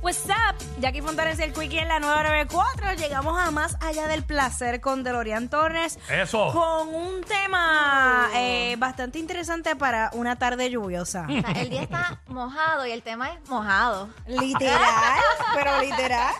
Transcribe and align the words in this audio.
What's 0.00 0.26
up? 0.26 0.54
Jackie 0.80 1.02
Fontanes 1.02 1.40
y 1.40 1.42
el 1.42 1.52
Quickie 1.52 1.80
en 1.80 1.88
la 1.88 1.98
994. 1.98 2.94
Llegamos 2.94 3.36
a 3.36 3.50
más 3.50 3.76
allá 3.80 4.06
del 4.06 4.22
placer 4.22 4.80
con 4.80 5.02
Delorian 5.02 5.48
Torres. 5.48 5.98
Eso. 6.08 6.52
Con 6.52 6.94
un 6.94 7.20
tema 7.24 8.30
eh, 8.36 8.76
bastante 8.78 9.18
interesante 9.18 9.74
para 9.74 10.10
una 10.14 10.36
tarde 10.36 10.70
lluviosa. 10.70 11.26
O 11.28 11.40
sea, 11.40 11.50
el 11.60 11.70
día 11.70 11.82
está 11.82 12.22
mojado 12.28 12.86
y 12.86 12.92
el 12.92 13.02
tema 13.02 13.30
es 13.32 13.48
mojado. 13.48 14.08
Literal, 14.28 14.78
pero 15.56 15.80
literal. 15.80 16.34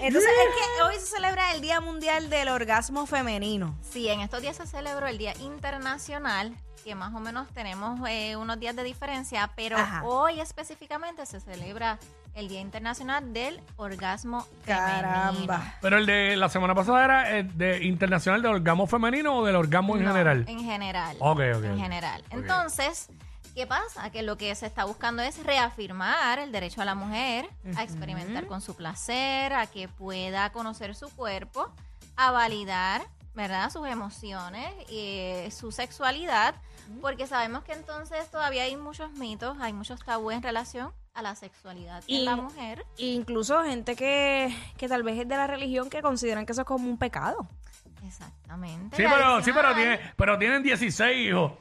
Entonces, 0.00 0.30
es 0.30 0.54
que 0.76 0.82
hoy 0.82 0.94
se 0.96 1.06
celebra 1.06 1.52
el 1.52 1.60
Día 1.60 1.80
Mundial 1.80 2.30
del 2.30 2.48
Orgasmo 2.48 3.06
Femenino. 3.06 3.78
Sí, 3.88 4.08
en 4.08 4.20
estos 4.20 4.42
días 4.42 4.56
se 4.56 4.66
celebró 4.66 5.06
el 5.06 5.18
Día 5.18 5.34
Internacional, 5.38 6.56
que 6.84 6.94
más 6.94 7.14
o 7.14 7.20
menos 7.20 7.48
tenemos 7.50 8.00
eh, 8.08 8.36
unos 8.36 8.58
días 8.58 8.74
de 8.76 8.82
diferencia, 8.84 9.50
pero 9.56 9.76
Ajá. 9.78 10.02
hoy 10.04 10.40
específicamente 10.40 11.24
se 11.26 11.40
celebra 11.40 11.98
el 12.34 12.48
Día 12.48 12.60
Internacional 12.60 13.32
del 13.32 13.60
Orgasmo 13.76 14.46
Femenino. 14.64 15.02
Caramba. 15.02 15.74
Pero 15.80 15.98
el 15.98 16.06
de 16.06 16.36
la 16.36 16.48
semana 16.48 16.74
pasada 16.74 17.04
era 17.04 17.30
el 17.38 17.56
de 17.58 17.84
internacional 17.84 18.40
del 18.42 18.52
orgasmo 18.52 18.86
femenino 18.86 19.36
o 19.38 19.44
del 19.44 19.56
orgasmo 19.56 19.96
en 19.96 20.04
No, 20.04 20.12
general. 20.12 20.44
En 20.48 20.64
general. 20.64 21.16
Ok, 21.20 21.40
ok, 21.56 21.64
En 21.64 21.78
general. 21.78 22.24
Entonces, 22.30 23.08
¿qué 23.54 23.66
pasa? 23.66 24.10
Que 24.10 24.22
lo 24.22 24.36
que 24.38 24.54
se 24.54 24.66
está 24.66 24.84
buscando 24.84 25.22
es 25.22 25.42
reafirmar 25.44 26.38
el 26.38 26.52
derecho 26.52 26.80
a 26.82 26.84
la 26.86 26.94
mujer 26.94 27.48
a 27.76 27.82
experimentar 27.82 28.46
con 28.46 28.60
su 28.60 28.74
placer, 28.74 29.52
a 29.52 29.66
que 29.66 29.88
pueda 29.88 30.50
conocer 30.52 30.94
su 30.94 31.10
cuerpo, 31.14 31.70
a 32.16 32.30
validar, 32.30 33.02
¿verdad? 33.34 33.70
Sus 33.70 33.86
emociones 33.88 34.66
y 34.90 35.50
su 35.50 35.72
sexualidad, 35.72 36.54
porque 37.00 37.26
sabemos 37.26 37.64
que 37.64 37.72
entonces 37.72 38.30
todavía 38.30 38.64
hay 38.64 38.76
muchos 38.76 39.10
mitos, 39.12 39.56
hay 39.60 39.72
muchos 39.72 40.04
tabúes 40.04 40.36
en 40.36 40.42
relación 40.42 40.92
a 41.14 41.22
la 41.22 41.34
sexualidad 41.34 42.02
Y- 42.06 42.18
en 42.20 42.24
la 42.26 42.36
mujer. 42.36 42.84
Incluso 42.98 43.62
gente 43.64 43.96
que, 43.96 44.54
que 44.76 44.88
tal 44.88 45.02
vez 45.02 45.18
es 45.18 45.28
de 45.28 45.36
la 45.36 45.46
religión 45.46 45.88
que 45.90 46.02
consideran 46.02 46.44
que 46.46 46.52
eso 46.52 46.62
es 46.62 46.66
como 46.66 46.88
un 46.88 46.98
pecado. 46.98 47.46
Exactamente. 48.06 48.96
Sí, 48.96 49.04
pero, 49.08 49.42
sí, 49.42 49.52
pero, 49.52 49.74
tiene, 49.74 50.00
pero 50.16 50.38
tienen 50.38 50.62
16 50.62 51.28
hijos. 51.28 51.52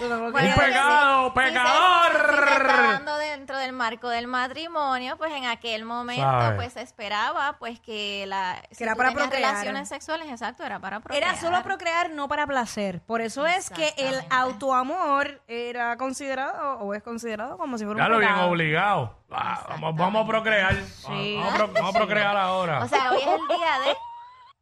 Bueno, 0.00 0.26
Un 0.26 0.32
que 0.32 0.60
pecado, 0.60 1.32
si- 1.34 1.40
si 1.40 1.46
se- 1.46 1.50
pecador. 1.52 2.12
Si 2.12 2.36
se, 2.48 2.56
está 2.56 2.82
dando 2.92 3.16
dentro 3.18 3.56
del 3.58 3.72
marco 3.72 4.08
del 4.08 4.26
matrimonio, 4.26 5.16
pues 5.16 5.32
en 5.32 5.46
aquel 5.46 5.84
momento 5.84 6.22
Sabe. 6.22 6.56
pues 6.56 6.72
se 6.72 6.82
esperaba 6.82 7.56
pues 7.58 7.80
que 7.80 8.24
la 8.26 8.62
si 8.70 8.84
era 8.84 8.92
tú 8.92 8.98
para 8.98 9.08
tenías 9.10 9.28
procrear. 9.28 9.50
relaciones 9.52 9.88
sexuales, 9.88 10.28
exacto, 10.30 10.64
era 10.64 10.78
para 10.78 11.00
procrear. 11.00 11.22
Era 11.32 11.40
solo 11.40 11.62
procrear, 11.62 12.10
no 12.10 12.28
para 12.28 12.46
placer. 12.46 13.00
Por 13.06 13.20
eso 13.20 13.46
es 13.46 13.70
que 13.70 13.88
el 13.96 14.06
Exactamente. 14.14 14.34
autoamor 14.36 15.42
era 15.48 15.96
considerado 15.96 16.78
o 16.80 16.94
es 16.94 17.02
considerado 17.02 17.58
como 17.58 17.76
si 17.78 17.84
fuera 17.84 18.00
Ya 18.02 18.06
un 18.06 18.12
lo 18.12 18.18
bien 18.18 18.30
pecado. 18.32 18.48
obligado. 18.50 19.18
Ah, 19.30 19.66
vamos, 19.68 19.94
vamos 19.96 20.24
a 20.24 20.26
procrear. 20.28 20.74
Vamos, 21.04 21.52
a 21.52 21.56
pro- 21.56 21.68
vamos 21.72 21.94
a 21.94 21.98
procrear 21.98 22.36
ahora. 22.36 22.78
O 22.84 22.88
sea, 22.88 23.12
hoy 23.12 23.18
es 23.18 23.26
el 23.26 23.48
día 23.48 23.78
de 23.84 23.96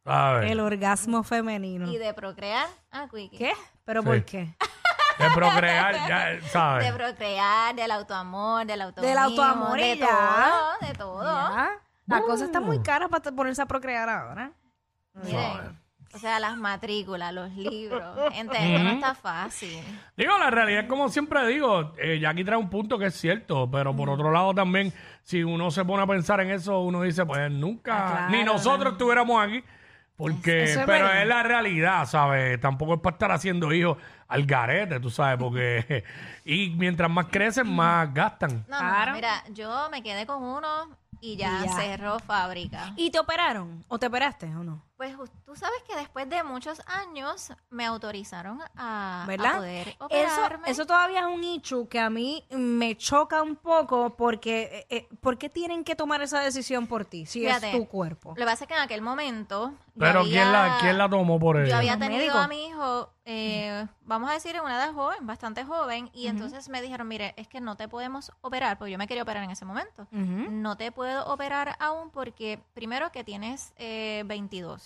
El 0.06 0.60
orgasmo 0.60 1.22
femenino. 1.22 1.90
y 1.90 1.98
de 1.98 2.14
procrear, 2.14 2.66
ah, 2.92 3.06
Quickie. 3.12 3.38
¿Qué? 3.38 3.52
¿Pero 3.84 4.02
Sí. 4.02 4.06
por 4.08 4.24
qué? 4.24 4.54
De 5.18 5.30
procrear, 5.34 5.94
ya, 6.08 6.40
¿sabes? 6.48 6.86
De 6.86 6.92
procrear, 6.92 7.74
del 7.74 7.90
autoamor, 7.90 8.66
del 8.66 8.82
autoamor. 8.82 9.08
Del 9.08 9.18
autoamor 9.18 9.78
y 9.78 9.82
de 9.82 9.96
ya. 9.96 10.06
todo, 10.08 10.88
de 10.88 10.94
todo. 10.94 11.22
Ya. 11.24 11.70
La 12.06 12.20
cosa 12.20 12.44
está 12.44 12.60
Uh. 12.60 12.64
muy 12.64 12.82
cara 12.82 13.08
para 13.08 13.32
ponerse 13.34 13.62
a 13.62 13.66
procrear 13.66 14.08
ahora. 14.08 14.52
Miren, 15.14 15.80
o 16.14 16.18
sea, 16.18 16.38
las 16.38 16.56
matrículas, 16.56 17.32
los 17.32 17.50
libros, 17.52 18.04
gente, 18.32 18.56
esto 18.58 18.84
no 18.84 18.90
está 18.90 19.14
fácil. 19.14 19.82
Digo, 20.16 20.38
la 20.38 20.50
realidad 20.50 20.82
es 20.82 20.88
como 20.88 21.08
siempre 21.08 21.46
digo, 21.46 21.94
eh, 21.98 22.18
Jackie 22.20 22.44
trae 22.44 22.58
un 22.58 22.68
punto 22.70 22.98
que 22.98 23.06
es 23.06 23.14
cierto, 23.14 23.70
pero 23.70 23.96
por 23.96 24.10
otro 24.10 24.30
lado 24.30 24.54
también, 24.54 24.92
si 25.22 25.42
uno 25.42 25.70
se 25.70 25.84
pone 25.84 26.02
a 26.02 26.06
pensar 26.06 26.40
en 26.42 26.50
eso, 26.50 26.80
uno 26.80 27.00
dice, 27.02 27.24
pues 27.24 27.50
nunca, 27.50 27.96
Ah, 27.96 28.10
claro, 28.12 28.30
ni 28.30 28.44
nosotros 28.44 28.92
estuviéramos 28.92 29.42
aquí, 29.42 29.64
porque, 30.16 30.65
Eso 30.65 30.81
es 30.81 30.87
pero 30.87 31.04
verdad. 31.06 31.22
es 31.22 31.28
la 31.28 31.43
realidad, 31.43 32.06
¿sabes? 32.06 32.59
Tampoco 32.60 32.94
es 32.94 33.00
para 33.00 33.15
estar 33.15 33.32
haciendo 33.32 33.72
hijos 33.72 33.99
al 34.28 34.47
garete, 34.47 34.99
tú 35.00 35.10
sabes, 35.10 35.38
porque, 35.38 36.04
y 36.44 36.71
mientras 36.71 37.10
más 37.10 37.27
crecen, 37.27 37.69
más 37.75 38.12
gastan. 38.15 38.65
No, 38.69 38.78
Claro. 38.78 39.10
no, 39.12 39.16
mira, 39.16 39.44
yo 39.53 39.88
me 39.91 40.03
quedé 40.03 40.27
con 40.27 40.43
uno 40.43 40.88
y 41.21 41.37
ya, 41.37 41.60
Y 41.62 41.66
ya. 41.66 41.72
cerró 41.77 42.19
fábrica. 42.19 42.93
¿Y 42.97 43.10
te 43.10 43.19
operaron? 43.19 43.84
¿O 43.88 43.99
te 43.99 44.06
operaste 44.06 44.47
o 44.47 44.65
no? 44.65 44.82
Pues 44.96 45.14
tú 45.44 45.54
sabes 45.54 45.82
que 45.86 45.94
después 45.94 46.26
de 46.30 46.42
muchos 46.42 46.80
años 46.86 47.52
me 47.68 47.84
autorizaron 47.84 48.62
a, 48.76 49.24
a 49.24 49.26
poder 49.56 49.88
Eso, 49.88 49.96
operarme. 50.06 50.70
eso 50.70 50.86
todavía 50.86 51.20
es 51.20 51.26
un 51.26 51.44
hecho 51.44 51.86
que 51.86 52.00
a 52.00 52.08
mí 52.08 52.42
me 52.50 52.96
choca 52.96 53.42
un 53.42 53.56
poco 53.56 54.16
porque 54.16 54.86
eh, 54.90 54.96
eh, 54.96 55.08
¿por 55.20 55.36
qué 55.36 55.50
tienen 55.50 55.84
que 55.84 55.96
tomar 55.96 56.22
esa 56.22 56.40
decisión 56.40 56.86
por 56.86 57.04
ti 57.04 57.26
si 57.26 57.40
Fíjate, 57.40 57.72
es 57.72 57.76
tu 57.76 57.86
cuerpo? 57.86 58.30
Lo 58.30 58.36
que 58.36 58.44
pasa 58.44 58.64
es 58.64 58.68
que 58.68 58.74
en 58.74 58.80
aquel 58.80 59.02
momento. 59.02 59.72
yo 59.72 59.76
Pero 59.98 60.20
había- 60.20 60.32
¿quién, 60.42 60.52
la, 60.52 60.78
¿quién 60.80 60.96
la 60.98 61.08
tomó 61.10 61.38
por 61.38 61.56
Yo 61.58 61.62
ella? 61.64 61.76
había 61.78 61.96
Los 61.96 62.00
tenido 62.08 62.38
a 62.38 62.48
mi 62.48 62.66
hijo, 62.66 63.10
eh, 63.26 63.86
vamos 64.02 64.30
a 64.30 64.32
decir, 64.32 64.56
en 64.56 64.62
una 64.62 64.76
edad 64.76 64.94
joven, 64.94 65.26
bastante 65.26 65.64
joven, 65.64 66.08
y 66.14 66.28
entonces 66.28 66.68
me 66.70 66.80
dijeron, 66.80 67.06
mire, 67.08 67.34
es 67.36 67.48
que 67.48 67.60
no 67.60 67.76
te 67.76 67.86
podemos 67.88 68.32
operar, 68.40 68.78
porque 68.78 68.92
yo 68.92 68.98
me 68.98 69.06
quería 69.06 69.24
operar 69.24 69.42
en 69.44 69.50
ese 69.50 69.64
momento. 69.66 70.06
No 70.10 70.76
te 70.76 70.90
puedo 70.90 71.26
operar 71.26 71.76
aún 71.80 72.10
porque, 72.10 72.60
primero, 72.72 73.12
que 73.12 73.24
tienes 73.24 73.72
eh, 73.76 74.22
22. 74.26 74.85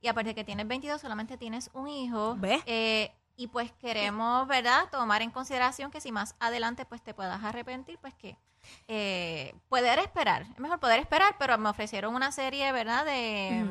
Y 0.00 0.08
aparte 0.08 0.30
de 0.30 0.34
que 0.34 0.44
tienes 0.44 0.66
22, 0.66 1.00
solamente 1.00 1.36
tienes 1.36 1.70
un 1.72 1.88
hijo. 1.88 2.36
¿Ves? 2.38 2.62
Eh, 2.66 3.10
y 3.36 3.46
pues 3.46 3.72
queremos, 3.72 4.48
¿verdad?, 4.48 4.88
tomar 4.90 5.22
en 5.22 5.30
consideración 5.30 5.90
que 5.90 6.00
si 6.00 6.10
más 6.10 6.34
adelante 6.40 6.84
pues 6.84 7.02
te 7.02 7.14
puedas 7.14 7.42
arrepentir, 7.44 7.98
pues 8.00 8.14
que 8.14 8.36
eh, 8.88 9.54
poder 9.68 10.00
esperar. 10.00 10.42
Es 10.42 10.58
mejor 10.58 10.80
poder 10.80 10.98
esperar, 11.00 11.36
pero 11.38 11.56
me 11.56 11.68
ofrecieron 11.68 12.14
una 12.14 12.32
serie, 12.32 12.70
¿verdad?, 12.72 13.04
de, 13.04 13.64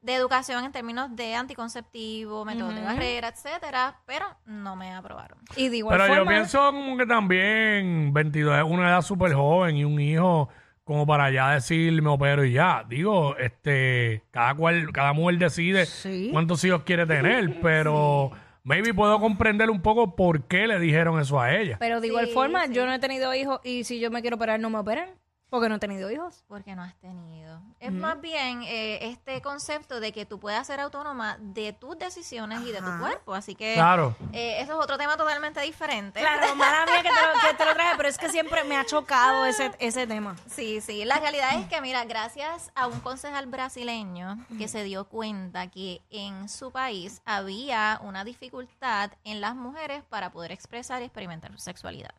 de 0.00 0.14
educación 0.14 0.64
en 0.64 0.72
términos 0.72 1.14
de 1.14 1.34
anticonceptivo, 1.34 2.44
métodos 2.44 2.74
de 2.74 2.82
barrera, 2.82 3.28
etcétera, 3.28 4.00
pero 4.06 4.24
no 4.46 4.76
me 4.76 4.94
aprobaron. 4.94 5.38
Y 5.56 5.68
de 5.68 5.78
igual 5.78 5.98
Pero 5.98 6.14
yo 6.14 6.26
pienso 6.26 6.58
como 6.72 6.96
que 6.96 7.06
también 7.06 8.12
22 8.12 8.58
es 8.58 8.64
una 8.64 8.88
edad 8.88 9.02
súper 9.02 9.34
joven 9.34 9.76
y 9.76 9.84
un 9.84 10.00
hijo 10.00 10.48
como 10.88 11.06
para 11.06 11.30
ya 11.30 11.50
decir 11.52 12.00
me 12.00 12.08
opero 12.08 12.46
y 12.46 12.52
ya. 12.52 12.82
Digo, 12.88 13.36
este, 13.36 14.22
cada 14.30 14.54
cual, 14.54 14.90
cada 14.90 15.12
mujer 15.12 15.36
decide 15.36 15.84
Sí. 15.84 16.30
cuántos 16.32 16.64
hijos 16.64 16.82
quiere 16.84 17.04
tener, 17.04 17.60
pero 17.60 18.30
maybe 18.64 18.94
puedo 18.94 19.20
comprender 19.20 19.68
un 19.68 19.82
poco 19.82 20.16
por 20.16 20.44
qué 20.44 20.66
le 20.66 20.80
dijeron 20.80 21.20
eso 21.20 21.38
a 21.38 21.54
ella. 21.54 21.76
pero 21.78 22.00
de 22.00 22.06
igual 22.06 22.26
Sí, 22.28 22.32
forma, 22.32 22.66
sí. 22.68 22.72
yo 22.72 22.86
no 22.86 22.94
he 22.94 22.98
tenido 22.98 23.34
hijos 23.34 23.60
y 23.64 23.84
si 23.84 24.00
yo 24.00 24.10
me 24.10 24.22
quiero 24.22 24.36
operar 24.36 24.58
no 24.60 24.70
me 24.70 24.78
operan 24.78 25.10
porque 25.50 25.68
no 25.68 25.76
he 25.76 25.78
tenido 25.78 26.10
hijos. 26.10 26.44
Porque 26.48 26.74
no 26.76 26.82
has 26.82 26.94
tenido. 26.96 27.60
Es 27.80 27.92
más 27.92 28.20
bien 28.20 28.62
eh, 28.64 28.98
este 29.10 29.40
concepto 29.40 30.00
de 30.00 30.12
que 30.12 30.26
tú 30.26 30.38
puedas 30.38 30.66
ser 30.66 30.80
autónoma 30.80 31.36
de 31.40 31.72
tus 31.72 31.98
decisiones 31.98 32.60
y 32.62 32.72
de 32.72 32.80
tu 32.82 32.98
cuerpo. 32.98 33.34
Así 33.34 33.54
que 33.54 33.74
Claro. 33.74 34.14
eh, 34.32 34.60
eso 34.60 34.72
es 34.78 34.78
otro 34.84 34.98
tema 34.98 35.16
totalmente 35.16 35.60
diferente. 35.60 36.20
Claro, 36.20 36.54
mala 36.56 36.84
mía 36.86 36.96
que 37.02 37.08
te, 37.08 37.14
lo, 37.14 37.48
que 37.50 37.56
te 37.56 37.64
lo 37.64 37.74
traje, 37.74 37.94
pero 37.96 38.08
es 38.08 38.18
que 38.18 38.28
siempre 38.30 38.64
me 38.64 38.76
ha 38.76 38.84
chocado 38.84 39.44
ese, 39.46 39.70
ese 39.78 40.06
tema. 40.06 40.36
Sí, 40.48 40.80
sí. 40.80 41.04
La 41.04 41.18
realidad 41.18 41.58
es 41.58 41.66
que, 41.68 41.80
mira, 41.80 42.04
gracias 42.04 42.70
a 42.74 42.86
un 42.86 43.00
concejal 43.00 43.46
brasileño 43.46 44.38
que 44.58 44.68
se 44.68 44.82
dio 44.84 45.04
cuenta 45.08 45.68
que 45.70 46.02
en 46.10 46.48
su 46.48 46.70
país 46.70 47.22
había 47.24 48.00
una 48.02 48.24
dificultad 48.24 49.12
en 49.24 49.40
las 49.40 49.54
mujeres 49.54 50.02
para 50.04 50.30
poder 50.30 50.52
expresar 50.52 51.00
y 51.02 51.04
experimentar 51.06 51.50
su 51.52 51.58
sexualidad. 51.58 52.10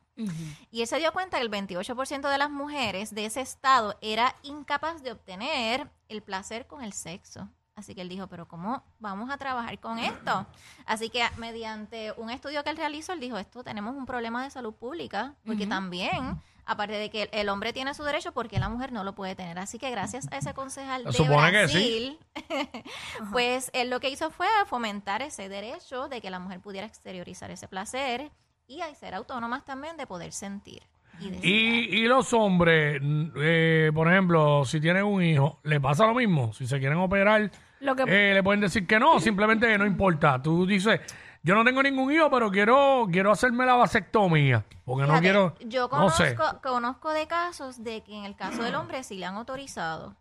Y 0.72 0.82
él 0.82 0.88
se 0.88 0.98
dio 0.98 1.12
cuenta 1.14 1.38
que 1.38 1.44
el 1.44 1.52
28% 1.52 2.30
de 2.30 2.38
las 2.38 2.50
mujeres 2.50 3.14
de 3.14 3.26
ese 3.26 3.42
estado 3.42 3.98
era 4.02 4.36
incapaz 4.44 5.02
de 5.02 5.12
obtener 5.12 5.90
el 6.08 6.22
placer 6.22 6.68
con 6.68 6.84
el 6.84 6.94
sexo. 6.94 7.50
Así 7.80 7.96
que 7.96 8.02
él 8.02 8.10
dijo, 8.10 8.28
pero 8.28 8.46
¿cómo 8.46 8.84
vamos 9.00 9.30
a 9.30 9.38
trabajar 9.38 9.80
con 9.80 10.00
esto? 10.00 10.46
Así 10.86 11.10
que 11.10 11.24
mediante 11.38 12.12
un 12.18 12.30
estudio 12.30 12.62
que 12.62 12.72
él 12.72 12.76
realizó, 12.76 13.14
él 13.14 13.22
dijo, 13.22 13.38
esto 13.38 13.64
tenemos 13.64 13.96
un 13.96 14.06
problema 14.06 14.44
de 14.44 14.50
salud 14.50 14.74
pública, 14.74 15.36
porque 15.46 15.66
también, 15.66 16.42
aparte 16.66 16.96
de 16.96 17.10
que 17.10 17.30
el, 17.32 17.48
hombre 17.48 17.72
tiene 17.72 17.94
su 17.94 18.04
derecho, 18.04 18.34
porque 18.34 18.60
la 18.60 18.68
mujer 18.68 18.92
no 18.92 19.06
lo 19.06 19.16
puede 19.16 19.34
tener. 19.34 19.58
Así 19.60 19.80
que 19.80 19.90
gracias 19.92 20.28
a 20.30 20.38
ese 20.38 20.54
concejal 20.54 21.06
de 21.06 21.12
que 21.12 21.18
sí. 21.18 21.24
Brasil, 21.24 22.20
pues 23.32 23.72
él 23.72 23.90
lo 23.90 24.02
que 24.02 24.10
hizo 24.10 24.30
fue 24.30 24.48
fomentar 24.66 25.22
ese 25.22 25.48
derecho 25.48 26.10
de 26.10 26.20
que 26.20 26.30
la 26.30 26.40
mujer 26.40 26.60
pudiera 26.60 26.86
exteriorizar 26.86 27.50
ese 27.50 27.70
placer 27.70 28.30
y 28.70 28.80
a 28.82 28.96
ser 28.96 29.14
autónomas 29.16 29.66
también 29.66 29.98
de 29.98 30.08
poder 30.08 30.32
sentir. 30.32 30.82
Y. 31.20 31.28
Y, 31.46 31.80
y 31.98 32.08
los 32.08 32.32
hombres, 32.32 33.02
eh, 33.36 33.92
por 33.94 34.08
ejemplo, 34.10 34.64
si 34.64 34.80
tienen 34.80 35.04
un 35.04 35.22
hijo, 35.22 35.60
¿le 35.64 35.82
pasa 35.82 36.06
lo 36.08 36.14
mismo? 36.14 36.54
Si 36.54 36.66
se 36.66 36.80
quieren 36.80 36.98
operar, 37.00 37.52
Lo 37.82 37.94
que- 37.96 38.04
eh, 38.08 38.34
le 38.34 38.42
pueden 38.42 38.62
decir 38.62 38.88
que 38.88 38.98
no, 39.00 39.20
simplemente 39.20 39.78
no 39.78 39.86
importa. 39.86 40.42
Tú 40.42 40.66
dices, 40.66 41.02
yo 41.44 41.56
no 41.56 41.66
tengo 41.66 41.84
ningún 41.84 42.10
hijo, 42.14 42.30
pero 42.30 42.50
quiero 42.52 43.08
quiero 43.12 43.32
hacerme 43.32 43.66
la 43.66 43.74
vasectomía, 43.76 44.64
porque 44.86 45.06
no 45.12 45.20
quiero, 45.20 45.56
Yo 45.66 45.90
no 45.92 46.10
sé. 46.10 46.36
conozco, 46.36 46.62
conozco 46.62 47.10
de 47.12 47.28
casos 47.28 47.84
de 47.84 48.02
que 48.04 48.16
en 48.18 48.24
el 48.24 48.36
caso 48.38 48.64
del 48.64 48.76
hombre 48.76 49.04
sí 49.04 49.18
le 49.18 49.26
han 49.26 49.36
autorizado. 49.36 50.16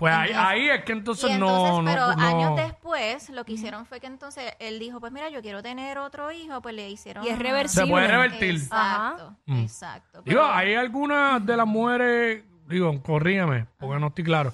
Pues 0.00 0.12
ahí, 0.14 0.30
Entonces- 0.30 0.50
ahí 0.50 0.68
es 0.70 0.84
que 0.84 0.92
entonces, 0.92 1.30
y 1.30 1.32
entonces, 1.34 1.72
no, 1.72 1.82
no, 1.82 1.90
pero 1.90 2.16
no- 2.16 2.26
años 2.26 2.56
después, 2.56 3.30
lo 3.30 3.44
que 3.44 3.52
hicieron 3.52 3.84
fue 3.86 4.00
que 4.00 4.06
entonces 4.08 4.52
él 4.58 4.78
dijo, 4.80 4.98
pues 4.98 5.12
mira, 5.12 5.28
yo 5.28 5.42
quiero 5.42 5.62
tener 5.62 5.98
otro 5.98 6.32
hijo, 6.32 6.60
pues 6.62 6.74
le 6.74 6.88
hicieron... 6.90 7.22
Y 7.24 7.28
es 7.28 7.38
reversible. 7.38 7.84
se 7.86 7.90
puede 7.92 8.08
revertir. 8.08 8.54
Exacto, 8.56 9.36
Mm. 9.46 9.58
exacto. 9.58 10.22
Digo, 10.24 10.40
Pero- 10.40 10.52
hay 10.52 10.74
algunas 10.74 11.44
de 11.44 11.56
las 11.56 11.66
mujeres, 11.66 12.42
digo, 12.66 13.00
corrígame, 13.02 13.66
porque 13.78 14.00
no 14.00 14.06
estoy 14.08 14.24
claro, 14.24 14.52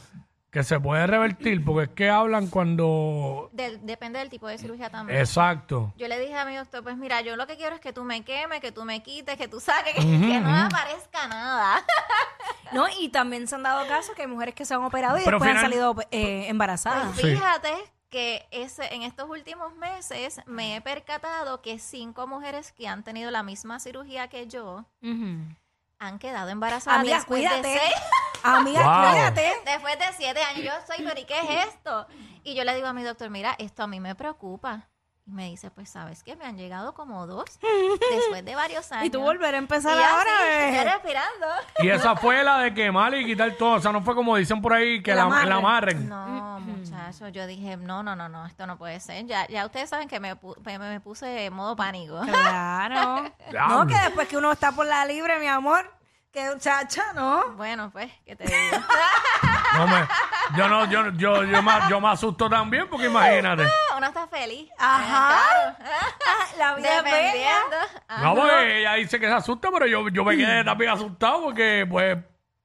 que 0.57 0.65
se 0.65 0.81
puede 0.81 1.07
revertir, 1.07 1.63
porque 1.63 1.85
es 1.85 1.91
que 1.91 2.09
hablan 2.09 2.47
cuando... 2.47 3.51
del- 3.53 3.85
depende 3.85 4.19
del 4.21 4.31
tipo 4.31 4.49
de 4.49 4.57
cirugía 4.57 4.89
también. 4.89 5.19
Exacto. 5.19 5.93
Yo 5.99 6.09
le 6.09 6.19
dije 6.19 6.35
a 6.35 6.47
mi 6.47 6.57
doctor, 6.57 6.83
pues 6.83 6.97
mira, 6.97 7.21
yo 7.21 7.37
lo 7.37 7.47
que 7.47 7.57
quiero 7.59 7.75
es 7.75 7.81
que 7.83 7.93
tú 7.93 8.05
me 8.05 8.25
quemes, 8.25 8.61
que 8.61 8.73
tú 8.73 8.85
me 8.87 9.03
quites, 9.03 9.37
que 9.37 9.49
tú 9.49 9.61
saques, 9.61 9.95
que, 9.95 10.01
que 10.01 10.07
no 10.41 10.51
me 10.51 10.61
aparezca 10.61 11.29
nada. 11.29 11.85
No, 12.73 12.87
y 12.99 13.11
también 13.11 13.47
se 13.47 13.55
han 13.55 13.63
dado 13.63 13.87
casos 13.87 14.15
que 14.17 14.23
hay 14.23 14.29
mujeres 14.29 14.55
que 14.55 14.65
se 14.65 14.75
han 14.75 14.83
operado 14.83 15.19
y 15.19 15.25
Pero 15.25 15.39
después 15.39 15.51
han 15.51 15.57
final- 15.71 15.71
salido 15.71 15.95
eh, 16.11 16.49
embarazadas. 16.49 17.09
Pues 17.13 17.21
Sí. 17.21 17.35
fíjate 17.37 17.73
que 18.11 18.47
ese, 18.51 18.93
en 18.95 19.03
estos 19.03 19.29
últimos 19.31 19.75
meses 19.77 20.41
me 20.47 20.75
he 20.75 20.81
percatado 20.81 21.61
que 21.63 21.79
cinco 21.79 22.27
mujeres 22.27 22.73
que 22.73 22.89
han 22.89 23.05
tenido 23.05 23.31
la 23.31 23.43
misma 23.45 23.79
cirugía 23.79 24.27
que 24.29 24.49
yo 24.49 24.85
Ujú. 25.03 25.39
han 26.01 26.19
quedado 26.19 26.49
embarazadas 26.49 27.01
Amiga, 27.01 27.17
después 27.19 27.41
cuídate. 27.47 27.69
de 27.69 27.79
seis, 27.79 27.95
Amiga, 28.55 28.83
Wow. 28.85 29.11
cuídate. 29.11 29.53
después 29.65 29.99
de 29.99 30.05
siete 30.17 30.43
años. 30.43 30.63
Yo 30.65 30.73
soy, 30.87 31.05
pero 31.05 31.19
¿y 31.21 31.25
qué 31.25 31.39
es 31.39 31.67
esto? 31.69 32.07
Y 32.45 32.55
yo 32.55 32.65
le 32.65 32.75
digo 32.75 32.87
a 32.87 32.93
mi 32.93 33.03
doctor, 33.03 33.31
mira, 33.31 33.55
esto 33.59 33.83
a 33.83 33.87
mí 33.87 34.01
me 34.01 34.15
preocupa. 34.15 34.89
Y 35.29 35.33
me 35.33 35.47
dice, 35.47 35.73
pues, 35.73 35.91
¿sabes 35.91 36.23
qué? 36.23 36.37
Me 36.37 36.45
han 36.45 36.57
llegado 36.57 36.95
como 36.95 37.27
dos 37.27 37.47
después 38.13 38.45
de 38.45 38.55
varios 38.55 38.93
años. 38.93 39.05
Y 39.07 39.11
tú 39.11 39.21
volver 39.21 39.57
a 39.57 39.59
empezar 39.59 39.99
Y 39.99 40.01
así, 40.01 40.13
ahora, 40.15 40.31
bebé. 40.45 40.77
yo 40.77 40.85
respirando. 40.85 41.47
Y 41.81 41.89
esa 41.89 42.15
fue 42.15 42.45
la 42.45 42.59
de 42.59 42.73
quemar 42.73 43.13
y 43.15 43.27
quitar 43.27 43.51
todo. 43.55 43.73
O 43.75 43.81
sea, 43.81 43.91
no 43.91 44.03
fue 44.03 44.15
como 44.15 44.37
dicen 44.37 44.63
por 44.63 44.73
ahí 44.73 45.03
que 45.03 45.17
la, 45.17 45.23
amarre. 45.23 45.49
la 45.49 45.57
amarren. 45.57 46.09
No, 46.09 46.61
muchacho, 46.61 47.27
yo 47.31 47.45
dije, 47.49 47.77
no, 47.77 48.05
no, 48.05 48.15
no, 48.15 48.29
no, 48.29 48.47
esto 48.47 48.69
no 48.69 48.79
puede 48.79 49.01
ser. 49.01 49.27
Ya, 49.27 49.49
ya 49.49 49.67
ustedes 49.67 49.91
saben 49.91 50.07
que 50.07 50.21
me, 50.21 50.37
pu- 50.41 50.57
me, 50.65 50.79
me 50.79 51.01
puse 51.01 51.47
en 51.47 51.53
modo 51.53 51.75
pánico. 51.75 52.21
Claro. 52.25 53.29
Diablo. 53.51 53.79
no, 53.79 53.87
que 53.89 53.99
después 53.99 54.29
que 54.29 54.37
uno 54.37 54.53
está 54.53 54.71
por 54.71 54.87
la 54.87 55.05
libre, 55.07 55.41
mi 55.41 55.49
amor, 55.49 55.93
que 56.37 56.51
muchacha, 56.51 57.13
¿no? 57.15 57.53
Bueno, 57.57 57.89
pues, 57.91 58.13
¿qué 58.27 58.37
te 58.37 58.45
digo? 58.45 58.77
No 59.77 59.87
me- 59.89 60.07
yo 60.57 60.69
no, 60.69 60.91
yo, 60.91 61.11
yo, 61.13 61.45
yo, 61.45 61.63
me, 61.63 61.73
yo 61.91 62.01
me 62.01 62.09
asusto 62.09 62.49
también 62.49 62.89
porque 62.89 63.07
imagínate. 63.07 63.65
Uno 63.97 64.07
está 64.07 64.27
feliz. 64.29 64.71
Ajá. 64.79 65.77
Ah, 65.79 66.47
la 66.57 66.75
vida 66.77 66.97
es 66.99 67.03
bella. 67.05 67.17
Dependiendo. 67.17 67.77
Ah, 68.09 68.21
No, 68.23 68.35
porque 68.37 68.79
ella 68.81 68.95
dice 68.95 69.21
que 69.21 69.27
se 69.27 69.33
asusta, 69.33 69.69
pero 69.73 69.87
yo, 69.87 70.09
yo 70.09 70.25
me 70.25 70.37
quedé 70.37 70.65
también 70.65 70.93
asustado 70.93 71.43
porque, 71.43 71.87
pues, 71.89 72.17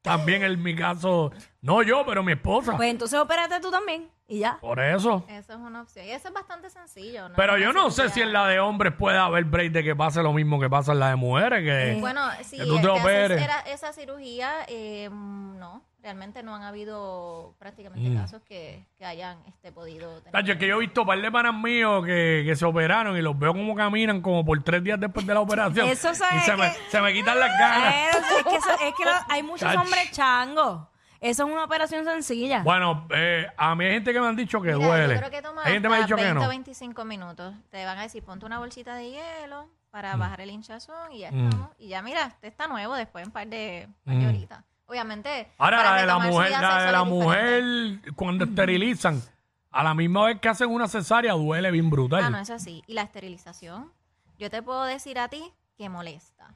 también 0.01 0.43
en 0.43 0.61
mi 0.61 0.73
caso, 0.75 1.31
no 1.61 1.81
yo, 1.81 2.05
pero 2.05 2.23
mi 2.23 2.31
esposa. 2.33 2.77
Pues 2.77 2.89
entonces 2.89 3.19
opérate 3.19 3.59
tú 3.59 3.71
también. 3.71 4.09
Y 4.31 4.39
ya. 4.39 4.57
Por 4.61 4.79
eso. 4.79 5.25
Eso 5.27 5.53
es 5.53 5.59
una 5.59 5.81
opción. 5.81 6.05
Y 6.05 6.11
eso 6.11 6.29
es 6.29 6.33
bastante 6.33 6.69
sencillo. 6.69 7.27
¿no? 7.27 7.35
Pero 7.35 7.57
yo 7.57 7.73
no 7.73 7.91
sé 7.91 8.07
si 8.09 8.21
en 8.21 8.31
la 8.31 8.47
de 8.47 8.61
hombres 8.61 8.93
puede 8.97 9.17
haber 9.17 9.43
break 9.43 9.73
de 9.73 9.83
que 9.83 9.93
pase 9.93 10.23
lo 10.23 10.31
mismo 10.31 10.57
que 10.57 10.69
pasa 10.69 10.93
en 10.93 10.99
la 10.99 11.09
de 11.09 11.17
mujeres. 11.17 11.61
Que, 11.63 11.99
Bueno, 11.99 12.21
si 12.41 12.57
que 12.57 12.63
tú 12.63 12.79
te 12.79 12.87
operes. 12.87 13.41
era- 13.41 13.59
esa 13.61 13.91
cirugía, 13.91 14.51
eh, 14.69 15.09
no. 15.11 15.83
Realmente 16.01 16.41
no 16.43 16.55
han 16.55 16.63
habido 16.63 17.53
prácticamente 17.59 18.09
Mm. 18.09 18.15
casos 18.17 18.41
que, 18.43 18.87
que 18.97 19.05
hayan 19.05 19.37
este, 19.47 19.71
podido 19.71 20.17
tener. 20.21 20.31
Tacho, 20.31 20.53
es 20.53 20.57
que 20.57 20.65
yo 20.67 20.77
he 20.77 20.79
visto 20.79 21.01
un 21.01 21.07
par 21.07 21.21
de 21.21 21.29
panas 21.31 21.53
míos 21.53 22.03
que, 22.05 22.43
que 22.45 22.55
se 22.55 22.65
operaron 22.65 23.15
y 23.17 23.21
los 23.21 23.37
veo 23.37 23.51
como 23.53 23.75
caminan 23.75 24.21
como 24.21 24.43
por 24.45 24.63
tres 24.63 24.81
días 24.83 24.99
después 24.99 25.27
de 25.27 25.33
la 25.35 25.41
operación. 25.41 25.87
Eso 25.89 26.09
y 26.11 26.15
se, 26.15 26.51
que- 26.51 26.57
me, 26.57 26.71
se 26.89 27.01
me 27.01 27.13
quitan 27.13 27.37
las 27.39 27.49
ganas. 27.59 27.93
Eh, 27.93 28.09
es 28.39 28.43
que, 28.45 28.55
eso- 28.55 28.71
es 28.81 28.93
que 28.95 29.05
lo- 29.05 29.11
hay 29.29 29.43
muchos 29.43 29.75
hombres 29.75 30.09
changos. 30.11 30.87
Eso 31.21 31.45
es 31.45 31.53
una 31.53 31.63
operación 31.63 32.03
sencilla. 32.03 32.63
Bueno, 32.63 33.07
eh, 33.11 33.45
a 33.55 33.75
mí 33.75 33.85
hay 33.85 33.91
gente 33.93 34.11
que 34.11 34.19
me 34.19 34.27
han 34.27 34.35
dicho 34.35 34.59
que 34.61 34.73
Mira, 34.73 34.87
duele. 34.87 35.13
Yo 35.13 35.19
creo 35.19 35.31
que 35.31 35.41
toma 35.41 35.61
hay 35.63 35.73
gente 35.73 35.87
que 35.87 35.89
me 35.89 35.95
ha 35.97 36.01
dicho 36.01 36.15
que 36.15 36.23
20 36.23 36.39
o 36.39 36.41
no. 36.43 36.49
25 36.49 37.05
minutos. 37.05 37.53
Te 37.69 37.85
van 37.85 37.97
a 37.99 38.01
decir, 38.01 38.23
ponte 38.23 38.45
una 38.45 38.57
bolsita 38.57 38.95
de 38.95 39.11
hielo 39.11 39.69
para 39.91 40.15
bajar 40.15 40.41
el 40.41 40.49
hinchazón 40.49 41.11
y 41.13 41.19
ya 41.19 41.31
Mm. 41.31 41.45
estamos. 41.45 41.69
Y 41.77 41.89
ya 41.89 42.01
mira, 42.01 42.25
este 42.25 42.47
está 42.47 42.67
nuevo 42.67 42.95
después 42.95 43.25
un 43.25 43.31
par 43.31 43.45
de, 43.47 43.87
par 44.03 44.15
de 44.15 44.25
Mm. 44.25 44.29
horitas. 44.29 44.63
Obviamente. 44.87 45.47
Ahora, 45.59 45.77
para 45.77 45.91
la 45.91 46.01
de 46.01 46.07
la 46.07 46.13
retomar 46.15 46.27
su 46.27 46.33
mujer, 46.33 46.49
vida 46.49 46.61
la 46.61 46.67
de 46.67 46.73
sexual 46.73 46.91
la 46.91 46.99
es 46.99 47.05
diferente. 47.05 47.93
mujer, 48.01 48.13
cuando 48.15 48.43
esterilizan, 48.45 49.21
a 49.69 49.83
la 49.83 49.93
misma 49.93 50.25
vez 50.25 50.39
que 50.41 50.49
hacen 50.49 50.69
una 50.69 50.87
cesárea, 50.87 51.33
duele 51.33 51.69
bien 51.71 51.89
brutal. 51.89 52.23
Ah, 52.25 52.29
no, 52.31 52.39
es 52.39 52.49
así. 52.49 52.83
Y 52.87 52.93
la 52.93 53.03
esterilización, 53.03 53.91
yo 54.39 54.49
te 54.49 54.61
puedo 54.63 54.83
decir 54.85 55.19
a 55.19 55.27
ti 55.29 55.53
que 55.77 55.87
molesta. 55.87 56.55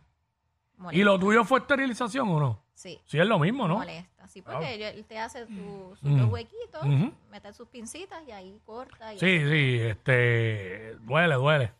Molesta. 0.77 0.99
¿Y 0.99 1.03
lo 1.03 1.17
tuyo 1.19 1.43
fue 1.45 1.59
esterilización 1.59 2.27
o 2.29 2.39
no? 2.39 2.64
Sí. 2.75 2.99
Sí, 3.05 3.17
es 3.19 3.25
lo 3.25 3.39
mismo, 3.39 3.67
¿no? 3.67 3.77
Molesta, 3.77 4.27
sí, 4.27 4.41
porque 4.41 4.77
yo- 4.77 4.87
él 4.87 5.05
te 5.05 5.17
hace 5.17 5.47
su- 5.47 5.95
sus 5.99 6.09
Mm. 6.11 6.19
dos 6.19 6.29
huequitos, 6.31 6.83
Ujú. 6.83 7.13
mete 7.31 7.53
sus 7.53 7.67
pincitas 7.69 8.21
y 8.27 8.31
ahí 8.31 8.59
corta. 8.65 9.13
Y 9.13 9.19
Sí, 9.19 9.39
sí, 9.39 9.79
este, 9.81 10.95
duele, 11.01 11.35
duele. 11.35 11.73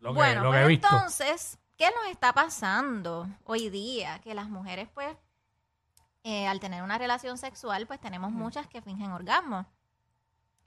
Lo 0.00 0.10
que, 0.10 0.16
bueno, 0.16 0.42
lo 0.44 0.50
que 0.50 0.56
pues 0.58 0.64
he 0.64 0.68
visto. 0.68 0.86
entonces, 0.92 1.58
¿qué 1.78 1.86
nos 1.86 2.10
está 2.10 2.32
pasando 2.34 3.26
hoy 3.44 3.70
día? 3.70 4.20
Que 4.20 4.34
las 4.34 4.48
mujeres, 4.50 4.86
pues, 4.94 5.16
eh, 6.24 6.46
al 6.46 6.60
tener 6.60 6.82
una 6.82 6.98
relación 6.98 7.38
sexual, 7.38 7.86
pues 7.86 7.98
tenemos 8.00 8.30
muchas 8.30 8.66
que 8.66 8.82
fingen 8.82 9.12
orgasmo. 9.12 9.64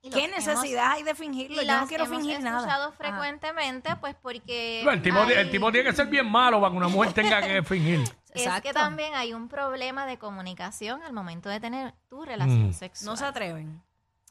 ¿Qué 0.02 0.26
hemos- 0.26 0.38
necesidad 0.38 0.92
hay 0.94 1.04
de 1.04 1.16
fingirlo? 1.16 1.62
y 1.62 1.66
Yo 1.68 1.80
no 1.82 1.88
quiero 1.88 2.06
hemos 2.06 2.18
fingir 2.20 2.40
nada. 2.42 2.58
escuchado 2.60 2.92
frecuentemente, 2.94 3.96
pues 3.98 4.16
porque... 4.22 4.82
No, 4.86 4.92
el, 4.92 5.02
tipo, 5.02 5.18
hay- 5.20 5.34
el 5.34 5.52
tipo 5.52 5.72
tiene 5.72 5.90
que 5.90 5.96
ser 5.96 6.08
bien 6.08 6.26
malo 6.30 6.62
para 6.62 6.72
que 6.72 6.78
una 6.78 6.88
mujer 6.88 7.14
tenga 7.14 7.42
que 7.42 7.62
fingir. 7.64 8.00
Es 8.46 8.62
que 8.62 8.74
también 8.74 9.16
hay 9.16 9.34
un 9.34 9.48
problema 9.50 10.06
de 10.06 10.18
comunicación 10.18 11.02
al 11.04 11.14
momento 11.14 11.50
de 11.50 11.60
tener 11.60 11.94
tu 12.10 12.24
relación 12.26 12.70
Mm. 12.70 12.74
sexual. 12.74 13.06
No 13.12 13.18
se 13.18 13.26
atreven. 13.26 13.82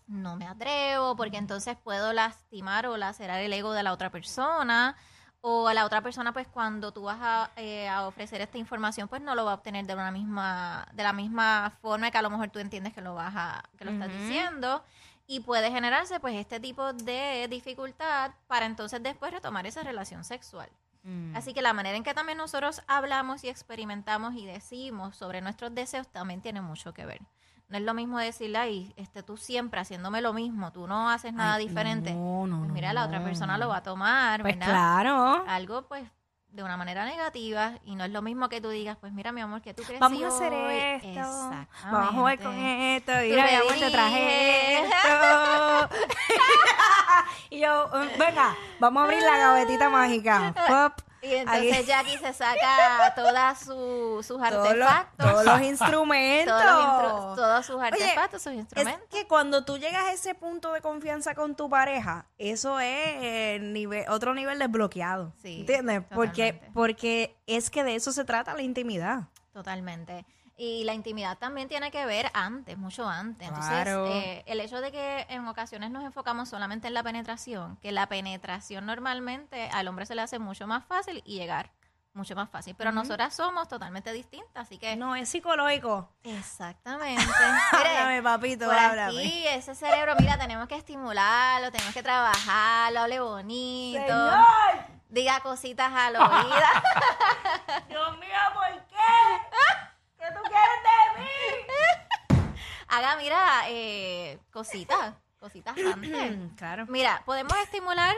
no 0.08 0.36
me 0.36 0.46
atrevo 0.46 1.16
porque 1.16 1.36
entonces 1.36 1.76
puedo 1.82 2.12
lastimar 2.12 2.86
o 2.86 2.96
lacerar 2.96 3.40
el 3.40 3.52
ego 3.52 3.72
de 3.72 3.82
la 3.82 3.92
otra 3.92 4.08
persona 4.10 4.94
o 5.40 5.66
a 5.66 5.75
la 5.75 5.84
otra 5.84 6.00
persona 6.00 6.32
pues 6.32 6.46
cuando 6.46 6.92
tú 6.92 7.02
vas 7.02 7.18
a, 7.20 7.50
eh, 7.56 7.88
a 7.88 8.06
ofrecer 8.06 8.40
esta 8.40 8.56
información 8.56 9.08
pues 9.08 9.20
no 9.20 9.34
lo 9.34 9.44
va 9.44 9.50
a 9.50 9.54
obtener 9.54 9.84
de 9.84 9.94
una 9.94 10.12
misma 10.12 10.86
de 10.92 11.02
la 11.02 11.12
misma 11.12 11.72
forma 11.82 12.10
que 12.12 12.18
a 12.18 12.22
lo 12.22 12.30
mejor 12.30 12.50
tú 12.50 12.60
entiendes 12.60 12.92
que 12.94 13.00
lo 13.00 13.14
vas 13.16 13.32
a 13.36 13.64
que 13.76 13.84
lo 13.84 13.90
estás 13.90 14.08
diciendo 14.12 14.84
y 15.26 15.40
puede 15.40 15.72
generarse 15.72 16.20
pues 16.20 16.36
este 16.36 16.60
tipo 16.60 16.92
de 16.92 17.48
dificultad 17.50 18.30
para 18.46 18.66
entonces 18.66 19.02
después 19.02 19.32
retomar 19.32 19.66
esa 19.66 19.82
relación 19.82 20.22
sexual. 20.22 20.68
Así 21.34 21.54
que 21.54 21.62
la 21.62 21.72
manera 21.72 21.96
en 21.96 22.02
que 22.02 22.14
también 22.14 22.36
nosotros 22.38 22.82
hablamos 22.88 23.44
y 23.44 23.48
experimentamos 23.48 24.34
y 24.34 24.44
decimos 24.46 25.16
sobre 25.16 25.40
nuestros 25.40 25.75
deseos 25.75 26.08
también 26.08 26.40
tiene 26.40 26.60
mucho 26.60 26.92
que 26.92 27.06
ver. 27.06 27.20
No 27.68 27.78
es 27.78 27.82
lo 27.84 27.94
mismo 27.94 28.18
decirle, 28.18 28.58
ay, 28.58 28.92
este, 28.96 29.22
tú 29.22 29.36
siempre 29.36 29.80
haciéndome 29.80 30.20
lo 30.20 30.32
mismo, 30.32 30.72
tú 30.72 30.86
no 30.86 31.10
haces 31.10 31.32
nada 31.32 31.54
Ay, 31.54 31.66
diferente. 31.68 32.12
no, 32.14 32.46
no, 32.46 32.58
Pues 32.58 32.68
no, 32.68 32.75
mira, 32.75 32.92
la 32.92 33.04
otra 33.04 33.22
persona 33.25 33.58
lo 33.58 33.68
va 33.68 33.78
a 33.78 33.82
tomar, 33.82 34.42
Pues 34.42 34.54
¿verdad? 34.58 34.68
claro. 34.72 35.44
Algo, 35.48 35.82
pues, 35.88 36.04
de 36.48 36.62
una 36.62 36.76
manera 36.76 37.04
negativa 37.04 37.72
y 37.84 37.96
no 37.96 38.04
es 38.04 38.10
lo 38.10 38.22
mismo 38.22 38.48
que 38.48 38.60
tú 38.60 38.68
digas, 38.70 38.96
pues 39.00 39.12
mira, 39.12 39.30
mi 39.32 39.40
amor, 39.42 39.62
que 39.62 39.75
tú 39.75 39.82
crees 39.82 40.00
Vamos 40.00 40.22
a 40.22 40.28
hacer 40.28 40.52
esto. 40.52 41.20
Vamos 41.90 42.08
a 42.08 42.12
jugar 42.12 42.38
con 42.38 42.54
esto. 42.54 43.12
Mira, 43.22 43.44
mi 43.46 43.54
amor, 43.56 43.75
te 43.75 43.90
traje 43.90 44.78
esto. 44.84 45.88
y 47.56 47.60
yo, 47.60 47.88
mm, 47.92 48.18
venga, 48.18 48.56
vamos 48.80 49.00
a 49.00 49.04
abrir 49.04 49.22
la 49.22 49.38
gavetita 49.38 49.88
mágica. 49.90 50.54
Pop. 50.68 51.00
Y 51.22 51.34
entonces 51.34 51.72
Aquí- 51.78 51.86
Jackie 51.86 52.18
se 52.18 52.32
saca 52.34 53.12
todas 53.16 53.58
su- 53.58 54.22
sus 54.22 54.38
todos 54.38 54.52
los, 54.52 54.66
artefactos. 54.68 55.26
todos 55.32 55.44
los 55.44 55.60
instrumentos. 55.62 56.62
todos, 56.62 56.75
los 56.76 56.84
instru- 56.84 57.34
todos 57.34 57.66
sus 57.66 57.76
Oye, 57.76 57.86
artefactos, 57.86 58.42
sus 58.42 58.52
Es 58.52 58.58
instrumentos. 58.58 59.08
que 59.10 59.26
cuando 59.26 59.64
tú 59.64 59.76
llegas 59.78 60.04
a 60.04 60.12
ese 60.12 60.34
punto 60.36 60.72
de 60.72 60.80
confianza 60.82 61.34
con 61.34 61.56
tu 61.56 61.68
pareja, 61.68 62.26
eso 62.38 62.78
es 62.78 62.88
eh, 63.22 63.58
nivel, 63.60 64.04
otro 64.08 64.34
nivel 64.34 64.58
desbloqueado. 64.60 65.32
Sí, 65.42 65.60
¿Entiendes? 65.60 66.02
Porque, 66.14 66.60
porque 66.75 67.36
es 67.46 67.70
que 67.70 67.82
de 67.82 67.96
eso 67.96 68.12
se 68.12 68.25
trata 68.25 68.54
la 68.54 68.62
intimidad. 68.62 69.22
Totalmente. 69.52 70.26
Y 70.58 70.84
la 70.84 70.94
intimidad 70.94 71.36
también 71.36 71.68
tiene 71.68 71.90
que 71.90 72.06
ver 72.06 72.30
antes, 72.32 72.78
mucho 72.78 73.06
antes. 73.06 73.46
Entonces, 73.46 73.70
Claro. 73.72 74.06
eh, 74.06 74.42
el 74.46 74.58
hecho 74.60 74.80
de 74.80 74.90
que 74.90 75.26
en 75.28 75.46
ocasiones 75.48 75.90
nos 75.90 76.02
enfocamos 76.02 76.48
solamente 76.48 76.88
en 76.88 76.94
la 76.94 77.02
penetración, 77.02 77.76
que 77.82 77.92
la 77.92 78.06
penetración 78.06 78.86
normalmente 78.86 79.68
al 79.70 79.86
hombre 79.88 80.06
se 80.06 80.14
le 80.14 80.22
hace 80.22 80.38
mucho 80.38 80.66
más 80.66 80.84
fácil 80.86 81.22
y 81.26 81.38
llegar 81.38 81.70
mucho 82.14 82.34
más 82.34 82.48
fácil. 82.48 82.75
Pero 82.78 82.90
nosotras 82.90 83.34
somos 83.36 83.68
totalmente 83.68 84.10
distintas, 84.14 84.62
así 84.66 84.78
que... 84.78 84.96
No, 84.96 85.14
es 85.14 85.28
psicológico. 85.28 86.08
Exactamente. 86.22 87.22
Háblame, 87.72 88.22
papito, 88.22 88.64
por 88.64 88.75
háblame. 88.78 89.18
aquí, 89.18 89.46
ese 89.48 89.75
cerebro, 89.75 90.14
mira, 90.18 90.38
tenemos 90.38 90.66
que 90.68 90.76
estimularlo, 90.76 91.70
tenemos 91.70 91.92
que 91.92 92.02
trabajarlo, 92.02 93.00
hable 93.00 93.20
bonito. 93.20 94.00
¡Señor! 94.00 94.96
Diga 95.10 95.40
cositas 95.40 95.92
al 95.94 96.16
oído. 96.16 96.26
Dios 97.88 98.18
mío, 98.18 98.38
¿por 98.54 98.86
qué? 98.86 98.96
¿Qué 100.42 100.48
tú 100.48 100.50
quieres 100.50 100.82
de 101.18 101.22
mí? 101.22 102.52
Haga, 102.88 103.16
mira, 103.16 103.62
eh, 103.68 104.38
cositas, 104.52 105.14
cositas 105.38 105.76
antes. 105.94 106.38
claro. 106.56 106.86
Mira, 106.88 107.22
podemos 107.24 107.56
estimular 107.58 108.14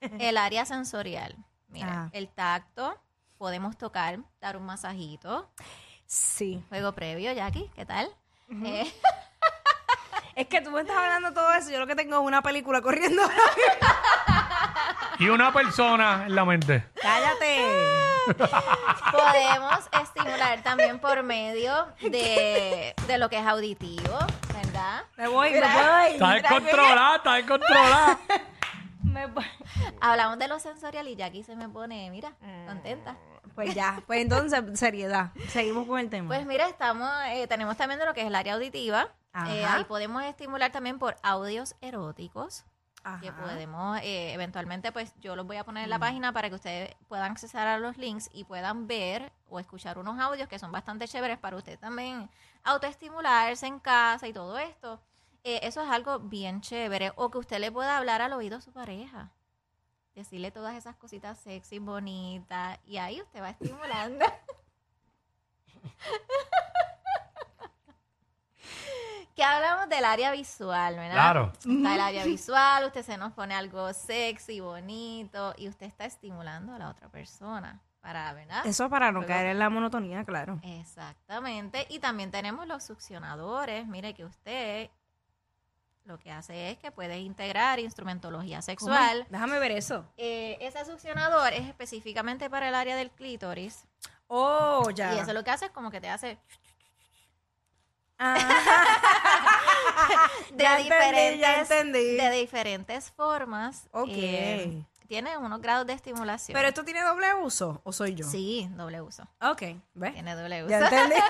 el 0.00 0.36
área 0.36 0.64
sensorial. 0.64 1.36
Mira, 1.68 2.04
Ah. 2.04 2.10
el 2.12 2.28
tacto, 2.28 3.00
podemos 3.38 3.76
tocar, 3.78 4.18
dar 4.40 4.56
un 4.56 4.66
masajito. 4.66 5.50
Sí. 6.06 6.62
Juego 6.68 6.92
previo, 6.92 7.32
Jackie, 7.32 7.70
¿qué 7.74 7.86
tal? 7.86 8.14
Eh, 8.64 8.92
Es 10.34 10.46
que 10.46 10.60
tú 10.60 10.70
me 10.70 10.80
estás 10.82 10.96
hablando 10.96 11.32
todo 11.32 11.52
eso. 11.54 11.70
Yo 11.70 11.78
lo 11.78 11.86
que 11.86 11.94
tengo 11.94 12.16
es 12.20 12.22
una 12.26 12.42
película 12.42 12.80
corriendo. 12.82 13.22
Y 15.18 15.28
una 15.28 15.52
persona 15.52 16.24
en 16.26 16.34
la 16.34 16.44
mente. 16.44 16.84
Cállate. 17.00 17.58
podemos 19.12 19.88
estimular 20.00 20.62
también 20.62 20.98
por 20.98 21.22
medio 21.22 21.86
de, 22.00 22.94
de 23.06 23.18
lo 23.18 23.28
que 23.28 23.38
es 23.38 23.46
auditivo, 23.46 24.18
¿verdad? 24.54 25.04
Me 25.16 25.28
voy, 25.28 25.50
me 25.52 25.60
voy. 25.60 26.12
Está 26.12 26.32
descontrolada, 26.34 27.16
está 27.16 27.34
descontrolada. 27.34 28.18
Me 29.02 29.26
voy. 29.26 29.44
Hablamos 30.00 30.38
de 30.38 30.48
lo 30.48 30.58
sensorial 30.58 31.06
y 31.08 31.16
Jackie 31.16 31.42
se 31.42 31.54
me 31.54 31.68
pone, 31.68 32.08
mira, 32.10 32.32
contenta. 32.66 33.16
Pues 33.54 33.74
ya, 33.74 34.02
pues 34.06 34.22
entonces, 34.22 34.78
seriedad. 34.78 35.32
Seguimos 35.48 35.86
con 35.86 35.98
el 35.98 36.08
tema. 36.08 36.28
Pues 36.28 36.46
mira, 36.46 36.66
estamos, 36.68 37.10
eh, 37.26 37.46
tenemos 37.46 37.76
también 37.76 38.00
de 38.00 38.06
lo 38.06 38.14
que 38.14 38.22
es 38.22 38.26
el 38.28 38.34
área 38.34 38.54
auditiva. 38.54 39.08
Eh, 39.48 39.64
ahí 39.64 39.84
podemos 39.84 40.22
estimular 40.24 40.72
también 40.72 40.98
por 40.98 41.16
audios 41.22 41.74
eróticos. 41.80 42.64
Que 43.20 43.32
podemos, 43.32 43.98
eh, 44.02 44.32
eventualmente, 44.32 44.92
pues 44.92 45.12
yo 45.20 45.34
los 45.36 45.46
voy 45.46 45.56
a 45.56 45.64
poner 45.64 45.84
en 45.84 45.88
Mm. 45.88 45.90
la 45.90 45.98
página 45.98 46.32
para 46.32 46.48
que 46.48 46.54
ustedes 46.56 46.94
puedan 47.08 47.32
accesar 47.32 47.66
a 47.66 47.78
los 47.78 47.96
links 47.98 48.30
y 48.32 48.44
puedan 48.44 48.86
ver 48.86 49.32
o 49.48 49.58
escuchar 49.58 49.98
unos 49.98 50.18
audios 50.20 50.48
que 50.48 50.58
son 50.58 50.72
bastante 50.72 51.08
chéveres 51.08 51.38
para 51.38 51.56
usted 51.56 51.78
también 51.78 52.30
autoestimularse 52.64 53.66
en 53.66 53.80
casa 53.80 54.26
y 54.28 54.32
todo 54.32 54.56
esto. 54.58 55.00
Eh, 55.44 55.60
eso 55.64 55.82
es 55.82 55.90
algo 55.90 56.20
bien 56.20 56.60
chévere. 56.60 57.12
O 57.16 57.30
que 57.30 57.38
usted 57.38 57.58
le 57.58 57.72
pueda 57.72 57.98
hablar 57.98 58.22
al 58.22 58.32
oído 58.32 58.58
a 58.58 58.60
su 58.60 58.72
pareja. 58.72 59.30
Decirle 60.14 60.50
todas 60.50 60.74
esas 60.76 60.94
cositas 60.96 61.38
sexy, 61.38 61.78
bonitas. 61.80 62.78
Y 62.86 62.98
ahí 62.98 63.20
usted 63.20 63.42
va 63.42 63.50
estimulando. 63.50 64.24
que 69.34 69.42
hablamos 69.44 69.88
del 69.88 70.04
área 70.04 70.30
visual, 70.30 70.96
¿verdad? 70.96 71.12
Claro. 71.14 71.52
Está 71.58 71.94
el 71.94 72.00
área 72.00 72.24
visual, 72.24 72.84
usted 72.86 73.02
se 73.02 73.16
nos 73.16 73.32
pone 73.32 73.54
algo 73.54 73.92
sexy, 73.92 74.60
bonito, 74.60 75.54
y 75.56 75.68
usted 75.68 75.86
está 75.86 76.04
estimulando 76.04 76.74
a 76.74 76.78
la 76.78 76.88
otra 76.90 77.08
persona 77.08 77.80
para, 78.00 78.32
¿verdad? 78.34 78.66
Eso 78.66 78.90
para 78.90 79.06
no 79.12 79.20
Luego- 79.20 79.28
caer 79.28 79.46
en 79.46 79.58
la 79.58 79.70
monotonía, 79.70 80.24
claro. 80.24 80.58
Exactamente. 80.62 81.86
Y 81.88 81.98
también 82.00 82.30
tenemos 82.30 82.66
los 82.66 82.82
succionadores. 82.84 83.86
Mire 83.86 84.12
que 84.14 84.24
usted 84.24 84.90
lo 86.04 86.18
que 86.18 86.32
hace 86.32 86.70
es 86.72 86.78
que 86.78 86.90
puede 86.90 87.18
integrar 87.20 87.78
instrumentología 87.78 88.60
sexual. 88.60 89.18
¿Cómo? 89.18 89.28
Déjame 89.30 89.58
ver 89.60 89.70
eso. 89.70 90.04
Eh, 90.16 90.58
ese 90.60 90.84
succionador 90.84 91.52
es 91.52 91.66
específicamente 91.68 92.50
para 92.50 92.68
el 92.68 92.74
área 92.74 92.96
del 92.96 93.10
clítoris. 93.12 93.86
Oh, 94.26 94.90
ya. 94.90 95.14
Y 95.14 95.18
eso 95.20 95.32
lo 95.32 95.44
que 95.44 95.52
hace 95.52 95.66
es 95.66 95.70
como 95.70 95.90
que 95.92 96.00
te 96.00 96.08
hace 96.10 96.38
Ah, 98.24 98.36
de 100.52 100.62
Ya 100.62 100.78
entendí, 100.78 100.82
diferentes 100.84 101.40
ya 101.40 101.58
entendí. 101.60 102.16
de 102.16 102.30
diferentes 102.30 103.10
formas. 103.10 103.88
Ok. 103.92 104.08
eh, 104.12 104.84
tiene 105.08 105.36
unos 105.36 105.60
grados 105.60 105.86
de 105.86 105.92
estimulación. 105.92 106.54
¿Pero 106.54 106.68
esto 106.68 106.84
tiene 106.84 107.02
doble 107.02 107.34
uso 107.34 107.80
o 107.84 107.92
soy 107.92 108.14
yo? 108.14 108.24
Sí, 108.26 108.68
doble 108.72 109.02
uso. 109.02 109.24
Ok, 109.42 109.62
¿ves? 109.94 110.14
Tiene 110.14 110.34
doble 110.34 110.62
uso. 110.64 110.70
Ya 110.70 110.78
entendí. 110.80 111.16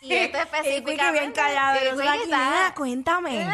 Y 0.00 0.14
esto 0.14 0.38
Y 0.38 0.40
específicamente. 0.40 0.90
Vicky 0.92 1.10
bien 1.10 1.32
callado. 1.32 1.76
y 1.80 1.84
y 1.84 1.88
está- 1.88 2.14
"Nena, 2.38 2.72
cuéntame. 2.76 3.48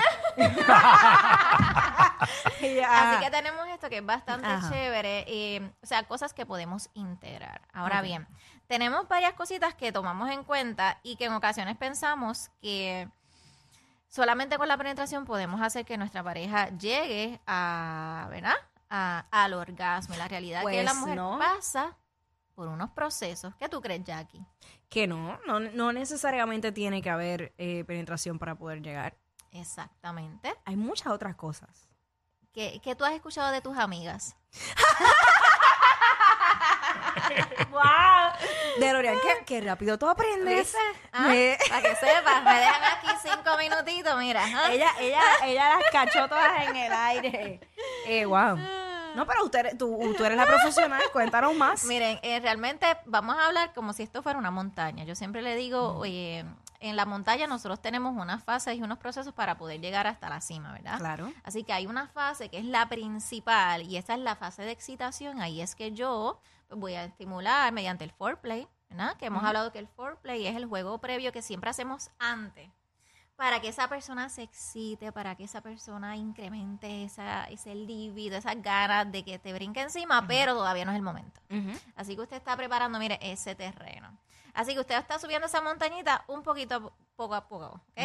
Y 2.61 2.81
Así 2.81 3.25
que 3.25 3.31
tenemos 3.31 3.67
esto 3.69 3.89
que 3.89 3.99
es 3.99 4.07
bastante 4.07 4.47
Ajá. 4.47 4.71
chévere. 4.71 5.25
eh, 5.27 5.71
o 5.83 5.87
sea, 5.87 6.03
cosas 6.05 6.33
que 6.35 6.45
podemos 6.47 6.91
integrar. 6.95 7.63
Ahora 7.73 8.03
bien, 8.03 8.27
tenemos 8.67 9.07
varias 9.09 9.35
cositas 9.35 9.75
que 9.75 9.93
tomamos 9.93 10.31
en 10.31 10.45
cuenta 10.45 10.99
y 11.03 11.17
que 11.17 11.27
en 11.27 11.33
ocasiones 11.35 11.77
pensamos 11.77 12.51
que 12.61 13.09
solamente 14.09 14.57
con 14.59 14.69
la 14.69 14.77
penetración 14.77 15.25
podemos 15.25 15.61
hacer 15.61 15.85
que 15.85 15.97
nuestra 15.99 16.23
pareja 16.23 16.69
llegue 16.79 17.41
a, 17.47 18.27
¿verdad? 18.31 18.55
A- 18.91 19.27
al 19.31 19.55
orgasmo. 19.55 20.15
Y 20.15 20.19
la 20.19 20.29
realidad 20.29 20.63
es 20.63 20.69
que 20.69 20.83
la 20.83 20.91
Pues 20.93 21.01
mujer 21.01 21.17
no. 21.17 21.39
pasa 21.39 21.97
por 22.55 22.69
unos 22.69 22.91
procesos. 22.91 23.55
¿Qué 23.57 23.69
tú 23.69 23.81
crees, 23.81 24.05
Jackie? 24.05 24.41
Que 24.89 25.07
no, 25.09 25.39
no, 25.47 25.59
no 25.59 25.93
necesariamente 25.93 26.71
tiene 26.71 27.03
que 27.03 27.11
haber 27.11 27.53
eh, 27.59 27.83
penetración 27.85 28.39
para 28.39 28.55
poder 28.55 28.81
llegar. 28.81 29.17
Exactamente. 29.51 30.55
Hay 30.65 30.77
muchas 30.77 31.09
otras 31.09 31.35
cosas. 31.35 31.89
¿Qué, 32.53 32.81
qué 32.85 32.95
tú 32.95 33.05
has 33.05 33.13
escuchado 33.13 33.51
de 33.51 33.61
tus 33.61 33.77
amigas? 33.77 34.37
¡Wow! 37.71 37.81
De 38.79 38.93
Lorian, 38.93 39.17
qué, 39.23 39.45
qué 39.45 39.61
rápido 39.61 39.99
tú 39.99 40.09
aprendes. 40.09 40.75
Ah, 41.13 41.29
Me- 41.29 41.57
Para 41.69 41.83
que 41.83 41.97
sepas, 41.97 42.43
me 42.45 42.55
dejan 42.59 42.83
aquí 42.85 43.07
cinco 43.23 43.57
minutitos, 43.59 44.19
mira. 44.19 44.45
ella, 44.73 44.91
ella, 45.01 45.21
ella 45.45 45.77
las 45.79 45.91
cachó 45.91 46.29
todas 46.29 46.69
en 46.69 46.77
el 46.77 46.93
aire. 46.93 47.61
Eh, 48.07 48.25
wow. 48.25 48.57
No, 49.15 49.27
pero 49.27 49.45
usted, 49.45 49.79
tú, 49.79 50.13
tú 50.17 50.25
eres 50.25 50.37
la 50.37 50.45
profesional, 50.47 51.01
cuéntanos 51.13 51.55
más. 51.55 51.85
Miren, 51.85 52.19
eh, 52.23 52.41
realmente 52.41 52.85
vamos 53.05 53.37
a 53.39 53.47
hablar 53.47 53.73
como 53.73 53.93
si 53.93 54.03
esto 54.03 54.23
fuera 54.25 54.39
una 54.39 54.51
montaña. 54.51 55.05
Yo 55.05 55.15
siempre 55.15 55.41
le 55.41 55.55
digo, 55.55 55.97
oye, 55.97 56.45
en 56.89 56.97
la 56.97 57.07
montaña 57.07 57.47
nosotros 57.47 57.81
tenemos 57.81 58.15
unas 58.17 58.45
fases 58.45 58.77
y 58.77 58.83
unos 58.83 58.99
procesos 58.99 59.33
para 59.33 59.57
poder 59.57 59.81
llegar 59.81 60.07
hasta 60.07 60.29
la 60.29 60.41
cima, 60.41 60.73
¿verdad? 60.73 60.99
Claro. 60.99 61.33
Así 61.43 61.65
que 61.65 61.73
hay 61.73 61.87
una 61.87 62.09
fase 62.09 62.49
que 62.49 62.59
es 62.59 62.65
la 62.65 62.89
principal 62.89 63.83
y 63.83 63.97
esta 63.97 64.15
es 64.15 64.21
la 64.21 64.37
fase 64.37 64.63
de 64.63 64.71
excitación. 64.71 65.41
Ahí 65.41 65.61
es 65.61 65.75
que 65.75 65.93
yo 65.93 66.41
voy 66.71 66.95
a 66.95 67.05
estimular 67.05 67.73
mediante 67.73 68.05
el 68.05 68.11
foreplay, 68.11 68.69
¿verdad? 68.91 69.17
Que 69.17 69.27
hemos 69.27 69.45
hablado 69.45 69.73
que 69.73 69.79
el 69.79 69.89
foreplay 69.89 70.47
es 70.47 70.57
el 70.57 70.67
juego 70.67 70.99
previo 70.99 71.33
que 71.33 71.43
siempre 71.43 71.71
hacemos 71.71 72.11
antes 72.19 72.71
para 73.37 73.61
que 73.61 73.69
esa 73.69 73.89
persona 73.89 74.29
se 74.29 74.43
excite, 74.43 75.11
para 75.11 75.35
que 75.35 75.45
esa 75.45 75.61
persona 75.61 76.17
incremente 76.17 77.05
esa, 77.05 77.45
ese 77.45 77.75
libido, 77.75 78.37
esas 78.37 78.61
ganas 78.63 79.11
de 79.11 79.25
que 79.25 79.39
te 79.39 79.53
brinque 79.53 79.81
encima, 79.81 80.25
pero 80.27 80.55
todavía 80.55 80.85
no 80.85 80.93
es 80.93 80.97
el 80.97 81.03
momento. 81.03 81.41
Así 81.97 82.15
que 82.15 82.23
usted 82.23 82.37
está 82.37 82.57
preparando, 82.57 82.99
mire, 82.99 83.19
ese 83.21 83.55
terreno. 83.55 84.17
Así 84.55 84.73
que 84.75 84.81
usted 84.81 84.97
está 84.97 85.19
subiendo 85.19 85.47
esa 85.47 85.61
montañita 85.61 86.25
un 86.29 86.43
poquito, 86.43 86.93
poco 87.17 87.35
a 87.35 87.47
poco, 87.49 87.67
¿ok? 87.67 87.99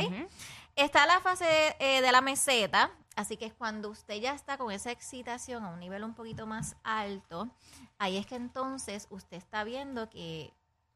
Está 0.75 1.05
la 1.05 1.19
fase 1.19 1.75
eh, 1.79 2.01
de 2.01 2.11
la 2.11 2.21
meseta, 2.21 2.91
así 3.15 3.37
que 3.37 3.45
es 3.45 3.53
cuando 3.53 3.89
usted 3.89 4.15
ya 4.15 4.33
está 4.33 4.57
con 4.57 4.71
esa 4.71 4.91
excitación 4.91 5.63
a 5.63 5.69
un 5.69 5.79
nivel 5.79 6.03
un 6.03 6.13
poquito 6.13 6.45
más 6.47 6.75
alto, 6.83 7.49
ahí 7.97 8.17
es 8.17 8.25
que 8.25 8.35
entonces 8.35 9.07
usted 9.09 9.37
está 9.37 9.63
viendo 9.63 10.09
que 10.09 10.53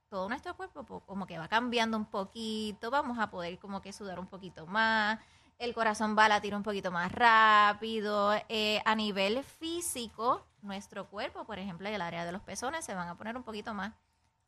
todo 0.10 0.30
nuestro 0.30 0.56
cuerpo 0.56 0.84
po- 0.84 1.02
como 1.02 1.26
que 1.28 1.38
va 1.38 1.48
cambiando 1.48 1.98
un 1.98 2.06
poquito, 2.06 2.92
vamos 2.92 3.20
a 3.20 3.30
poder 3.30 3.60
como 3.60 3.82
que 3.82 3.92
sudar 3.94 4.20
un 4.20 4.28
poquito 4.28 4.66
más, 4.68 5.20
el 5.60 5.74
corazón 5.74 6.16
va 6.18 6.26
a 6.26 6.30
latir 6.30 6.56
un 6.56 6.64
poquito 6.64 6.92
más 6.92 7.12
rápido, 7.12 8.34
eh, 8.50 8.82
a 8.86 8.96
nivel 8.96 9.44
físico, 9.44 10.46
nuestro 10.62 11.08
cuerpo, 11.10 11.46
por 11.46 11.60
ejemplo, 11.60 11.88
en 11.88 11.96
el 11.96 12.02
área 12.02 12.26
de 12.26 12.32
los 12.32 12.42
pezones 12.42 12.86
se 12.86 12.94
van 12.96 13.08
a 13.08 13.16
poner 13.18 13.36
un 13.36 13.44
poquito 13.44 13.74
más 13.74 13.94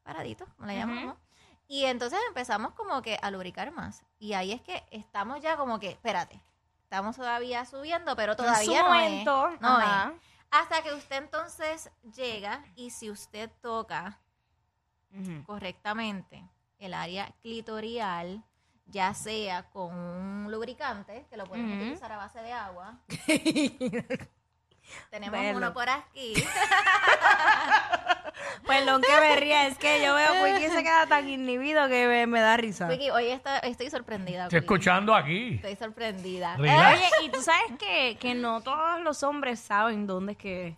paraditos, 0.05 0.47
como 0.53 0.67
le 0.67 0.77
llamamos. 0.77 1.17
Y 1.67 1.85
entonces 1.85 2.19
empezamos 2.29 2.73
como 2.73 3.01
que 3.01 3.17
a 3.21 3.31
lubricar 3.31 3.71
más. 3.71 4.05
Y 4.19 4.33
ahí 4.33 4.51
es 4.53 4.61
que 4.61 4.83
estamos 4.91 5.41
ya 5.41 5.57
como 5.57 5.79
que, 5.79 5.89
espérate, 5.89 6.39
estamos 6.83 7.15
todavía 7.15 7.65
subiendo, 7.65 8.15
pero 8.15 8.35
todavía 8.35 8.63
su 8.63 8.73
no 8.75 8.83
momento, 8.89 9.49
es. 9.49 9.59
No 9.61 9.77
ajá. 9.77 10.13
es. 10.15 10.21
Hasta 10.51 10.83
que 10.83 10.93
usted 10.93 11.17
entonces 11.17 11.89
llega 12.15 12.63
y 12.75 12.91
si 12.91 13.09
usted 13.09 13.49
toca 13.61 14.19
correctamente 15.45 16.47
el 16.77 16.93
área 16.93 17.33
clitorial, 17.41 18.43
ya 18.85 19.13
sea 19.15 19.69
con 19.71 19.95
un 19.95 20.51
lubricante, 20.51 21.25
que 21.29 21.37
lo 21.37 21.45
podemos 21.45 21.71
Ujú. 21.71 21.81
utilizar 21.81 22.11
a 22.11 22.17
base 22.17 22.39
de 22.41 22.53
agua. 22.53 22.99
Tenemos 25.09 25.39
Velo. 25.39 25.57
uno 25.57 25.73
por 25.73 25.89
aquí. 25.89 26.35
Perdón 28.79 29.01
que 29.01 29.19
me 29.19 29.35
ría, 29.37 29.67
es 29.67 29.77
que 29.77 30.03
yo 30.03 30.13
veo 30.15 30.29
a 30.43 30.45
Quickie 30.57 30.69
se 30.69 30.83
queda 30.83 31.05
tan 31.07 31.27
inhibido 31.29 31.87
que 31.87 32.07
me, 32.07 32.27
me 32.27 32.39
da 32.41 32.57
risa. 32.57 32.87
Vicky, 32.87 33.09
hoy 33.09 33.27
está- 33.27 33.59
estoy 33.59 33.89
sorprendida. 33.89 34.43
Estoy 34.45 34.59
Quickie. 34.61 34.73
escuchando 34.75 35.13
aquí. 35.15 35.55
Estoy 35.55 35.75
sorprendida. 35.75 36.57
Relax. 36.57 36.97
Oye, 36.99 37.25
y 37.25 37.29
tú 37.29 37.41
sabes 37.41 37.77
que, 37.79 38.17
que 38.19 38.35
no 38.35 38.61
todos 38.61 39.01
los 39.01 39.23
hombres 39.23 39.59
saben 39.59 40.07
dónde 40.07 40.33
es 40.33 40.37
que... 40.37 40.77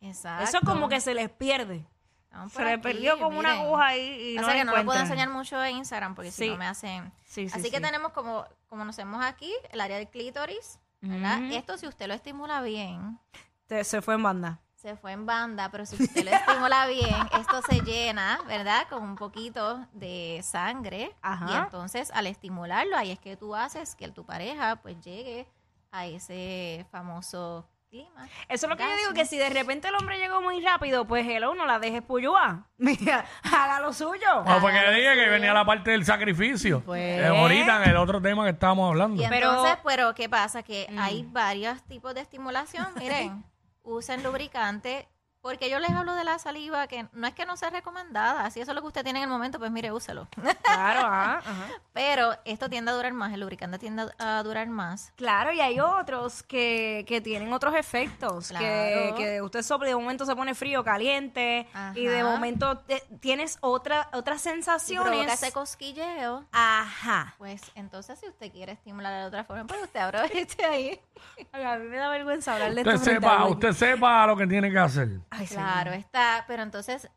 Exacto. 0.00 0.44
Eso 0.44 0.60
como 0.64 0.88
que 0.88 1.00
se 1.00 1.14
les 1.14 1.30
pierde. 1.30 1.84
Estamos 2.24 2.52
Se 2.52 2.58
por 2.58 2.66
le 2.66 2.72
aquí, 2.74 2.82
perdió 2.82 3.18
como 3.18 3.38
una 3.38 3.52
miren. 3.52 3.66
aguja 3.66 3.86
ahí 3.86 4.32
y 4.34 4.38
O 4.38 4.40
no 4.42 4.46
sea 4.46 4.54
la 4.54 4.60
que 4.60 4.64
no 4.64 4.70
lo 4.72 4.76
puedo 4.76 4.82
encuentran. 4.82 5.06
enseñar 5.06 5.28
mucho 5.30 5.64
en 5.64 5.76
Instagram 5.78 6.14
porque 6.14 6.30
si 6.30 6.44
Sí. 6.44 6.50
no 6.50 6.56
me 6.58 6.66
hacen... 6.66 7.12
Sí, 7.24 7.48
sí, 7.48 7.58
Así 7.58 7.70
que 7.70 7.78
sí. 7.78 7.82
tenemos 7.82 8.12
como, 8.12 8.44
como 8.68 8.84
nos 8.84 8.96
vemos 8.96 9.24
aquí, 9.24 9.52
el 9.72 9.80
área 9.80 9.96
del 9.96 10.08
clítoris, 10.08 10.78
¿verdad? 11.00 11.40
Ujú. 11.42 11.54
Esto 11.56 11.78
si 11.78 11.86
usted 11.86 12.06
lo 12.08 12.14
estimula 12.14 12.60
bien, 12.60 13.18
Te- 13.66 13.82
se 13.84 14.02
fue 14.02 14.14
en 14.14 14.22
banda. 14.22 14.60
Se 14.76 14.94
fue 14.96 15.12
en 15.12 15.26
banda, 15.26 15.68
pero 15.70 15.86
si 15.86 16.00
usted 16.02 16.24
lo 16.24 16.30
estimula 16.30 16.86
bien, 16.86 17.14
esto 17.40 17.62
se 17.62 17.80
llena, 17.80 18.38
¿verdad? 18.46 18.86
Con 18.88 19.02
un 19.02 19.16
poquito 19.16 19.86
de 19.92 20.40
sangre. 20.44 21.12
Ajá. 21.22 21.46
Y 21.50 21.56
entonces 21.56 22.10
al 22.14 22.26
estimularlo, 22.26 22.96
ahí 22.96 23.10
es 23.10 23.18
que 23.18 23.36
tú 23.36 23.54
haces 23.56 23.94
que 23.96 24.08
tu 24.08 24.24
pareja 24.24 24.76
pues 24.76 25.00
llegue 25.00 25.46
a 25.90 26.06
ese 26.06 26.86
famoso 26.92 27.66
clima. 27.88 28.28
Eso 28.48 28.66
es 28.66 28.70
lo 28.70 28.76
que 28.76 28.82
yo 28.82 28.96
digo, 28.98 29.12
que 29.14 29.24
si 29.24 29.38
de 29.38 29.48
repente 29.48 29.88
el 29.88 29.94
hombre 29.94 30.18
llegó 30.18 30.42
muy 30.42 30.60
rápido, 30.60 31.06
pues 31.06 31.26
hello, 31.26 31.54
no 31.54 31.64
la 31.64 31.78
dejes 31.78 32.02
puyúa. 32.02 32.66
Mira, 32.76 33.24
haga 33.50 33.80
lo 33.80 33.92
suyo. 33.94 34.44
No, 34.44 34.60
fue 34.60 34.72
que 34.72 34.90
dije 34.90 35.14
que 35.14 35.28
venía 35.30 35.54
la 35.54 35.64
parte 35.64 35.92
del 35.92 36.04
sacrificio. 36.04 36.82
Pues. 36.84 37.22
Eh, 37.22 37.26
ahorita 37.26 37.82
en 37.82 37.90
el 37.90 37.96
otro 37.96 38.20
tema 38.20 38.44
que 38.44 38.50
estábamos 38.50 38.90
hablando. 38.90 39.22
Y 39.22 39.26
Pero- 39.28 39.64
pero 39.84 40.14
¿qué 40.14 40.28
pasa? 40.28 40.62
Que 40.62 40.86
Mm. 40.90 40.98
hay 40.98 41.22
varios 41.22 41.82
tipos 41.84 42.14
de 42.14 42.20
estimulación. 42.20 42.86
Miren, 42.98 43.42
usen 43.86 44.22
lubricante. 44.22 45.08
Porque 45.46 45.70
yo 45.70 45.78
les 45.78 45.90
hablo 45.90 46.14
de 46.16 46.24
la 46.24 46.40
saliva, 46.40 46.88
que 46.88 47.06
no 47.12 47.24
es 47.28 47.32
que 47.32 47.46
no 47.46 47.56
sea 47.56 47.70
recomendada. 47.70 48.50
Si 48.50 48.60
eso 48.60 48.72
es 48.72 48.74
lo 48.74 48.80
que 48.80 48.88
usted 48.88 49.04
tiene 49.04 49.20
en 49.20 49.26
el 49.26 49.30
momento, 49.30 49.60
pues 49.60 49.70
mire, 49.70 49.92
úselo. 49.92 50.26
Claro, 50.62 51.00
ajá, 51.06 51.38
ajá. 51.38 51.66
Pero 51.92 52.34
esto 52.44 52.68
tiende 52.68 52.90
a 52.90 52.94
durar 52.94 53.12
más, 53.12 53.32
el 53.32 53.38
lubricante 53.38 53.78
tiende 53.78 54.08
a 54.18 54.42
durar 54.42 54.66
más. 54.66 55.12
Claro, 55.14 55.52
y 55.52 55.60
hay 55.60 55.78
otros 55.78 56.42
que, 56.42 57.04
que 57.06 57.20
tienen 57.20 57.52
otros 57.52 57.76
efectos. 57.76 58.48
Que, 58.48 58.56
Claro. 58.56 59.14
que 59.14 59.40
usted 59.40 59.62
sopla 59.62 59.86
y 59.86 59.90
de 59.90 59.96
momento 59.96 60.26
se 60.26 60.34
pone 60.34 60.52
frío, 60.56 60.82
caliente. 60.82 61.68
Y 61.94 62.06
de 62.06 62.24
momento 62.24 62.78
te- 62.78 63.04
tienes 63.20 63.58
otra, 63.60 64.08
otras 64.14 64.40
sensaciones. 64.40 65.06
provoca 65.12 65.32
ese 65.32 65.52
cosquilleo, 65.52 66.44
Ajá. 66.50 67.34
pues 67.38 67.62
entonces 67.76 68.18
si 68.18 68.26
usted 68.28 68.50
quiere 68.50 68.72
estimular 68.72 69.20
de 69.20 69.26
otra 69.28 69.44
forma, 69.44 69.64
pues 69.64 69.80
usted 69.84 70.00
aproveche 70.00 70.64
ahí. 70.64 71.00
A 71.52 71.76
mí 71.78 71.86
me 71.88 71.96
da 71.96 72.08
vergüenza 72.08 72.54
hablar 72.54 72.74
de 72.74 72.80
Usted 72.82 72.96
sepa, 73.14 73.44
usted 73.46 73.72
sepa 73.72 74.26
lo 74.26 74.36
que 74.36 74.46
tiene 74.46 74.70
que 74.70 74.78
hacer. 74.78 75.08
Ay, 75.38 75.46
Claro, 75.46 75.90
señor. 75.90 75.94
está, 76.06 76.44
pero 76.46 76.62
entonces 76.62 77.08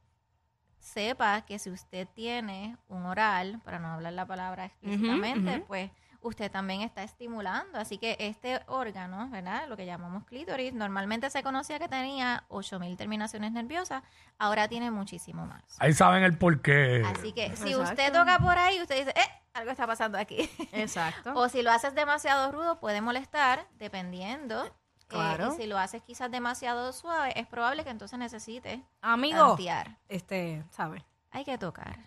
sepa 0.79 1.41
que 1.41 1.59
si 1.59 1.69
usted 1.69 2.07
tiene 2.13 2.77
un 2.87 3.05
oral, 3.05 3.61
para 3.63 3.79
no 3.79 3.89
hablar 3.89 4.13
la 4.13 4.25
palabra 4.25 4.65
explícitamente, 4.65 5.59
pues 5.67 5.91
usted 6.21 6.51
también 6.51 6.81
está 6.81 7.03
estimulando. 7.03 7.79
Así 7.79 7.97
que 7.97 8.15
este 8.19 8.61
órgano, 8.67 9.29
¿verdad? 9.29 9.67
Lo 9.67 9.77
que 9.77 9.85
llamamos 9.85 10.25
clítoris, 10.25 10.73
normalmente 10.73 11.29
se 11.29 11.43
conocía 11.43 11.79
que 11.79 11.87
tenía 11.87 12.43
8000 12.49 12.97
terminaciones 12.97 13.51
nerviosas, 13.51 14.03
ahora 14.37 14.67
tiene 14.67 14.91
muchísimo 14.91 15.45
más. 15.45 15.63
Ahí 15.79 15.93
saben 15.93 16.23
el 16.23 16.37
porqué. 16.37 17.03
Así 17.05 17.33
que 17.33 17.55
si 17.55 17.75
usted 17.75 18.11
toca 18.13 18.39
por 18.39 18.57
ahí, 18.57 18.81
usted 18.81 18.97
dice, 19.05 19.11
¡eh! 19.11 19.29
Algo 19.53 19.71
está 19.71 19.87
pasando 19.87 20.17
aquí. 20.17 20.49
Exacto. 20.71 21.33
O 21.35 21.49
si 21.49 21.63
lo 21.63 21.71
haces 21.71 21.95
demasiado 21.95 22.51
rudo, 22.51 22.79
puede 22.79 23.01
molestar, 23.01 23.67
dependiendo. 23.77 24.63
Eh, 25.09 25.13
Claro. 25.15 25.53
y 25.53 25.57
si 25.61 25.65
lo 25.67 25.77
haces 25.79 26.03
quizás 26.03 26.29
demasiado 26.29 26.93
suave, 26.93 27.33
es 27.39 27.47
probable 27.47 27.83
que 27.83 27.89
entonces 27.89 28.19
necesite 28.19 28.83
Amigo, 29.01 29.39
tantear. 29.49 29.97
este, 30.07 30.63
¿sabes? 30.69 31.03
Hay 31.31 31.43
que 31.45 31.57
tocar. 31.57 31.97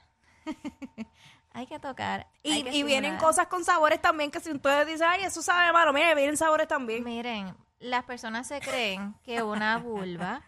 hay 1.52 1.66
que 1.66 1.78
tocar. 1.78 2.28
Y, 2.42 2.52
hay 2.52 2.62
que 2.64 2.70
y 2.76 2.82
vienen 2.82 3.16
cosas 3.18 3.46
con 3.48 3.64
sabores 3.64 4.00
también 4.00 4.30
que 4.30 4.40
si 4.40 4.52
ustedes 4.52 4.86
dicen, 4.86 5.06
ay, 5.10 5.22
eso 5.24 5.42
sabe 5.42 5.72
malo, 5.72 5.92
mire, 5.92 6.14
vienen 6.14 6.36
sabores 6.36 6.68
también. 6.68 7.04
Miren, 7.04 7.54
las 7.78 8.04
personas 8.04 8.46
se 8.46 8.60
creen 8.60 9.14
que 9.22 9.42
una 9.42 9.78
vulva 9.78 10.42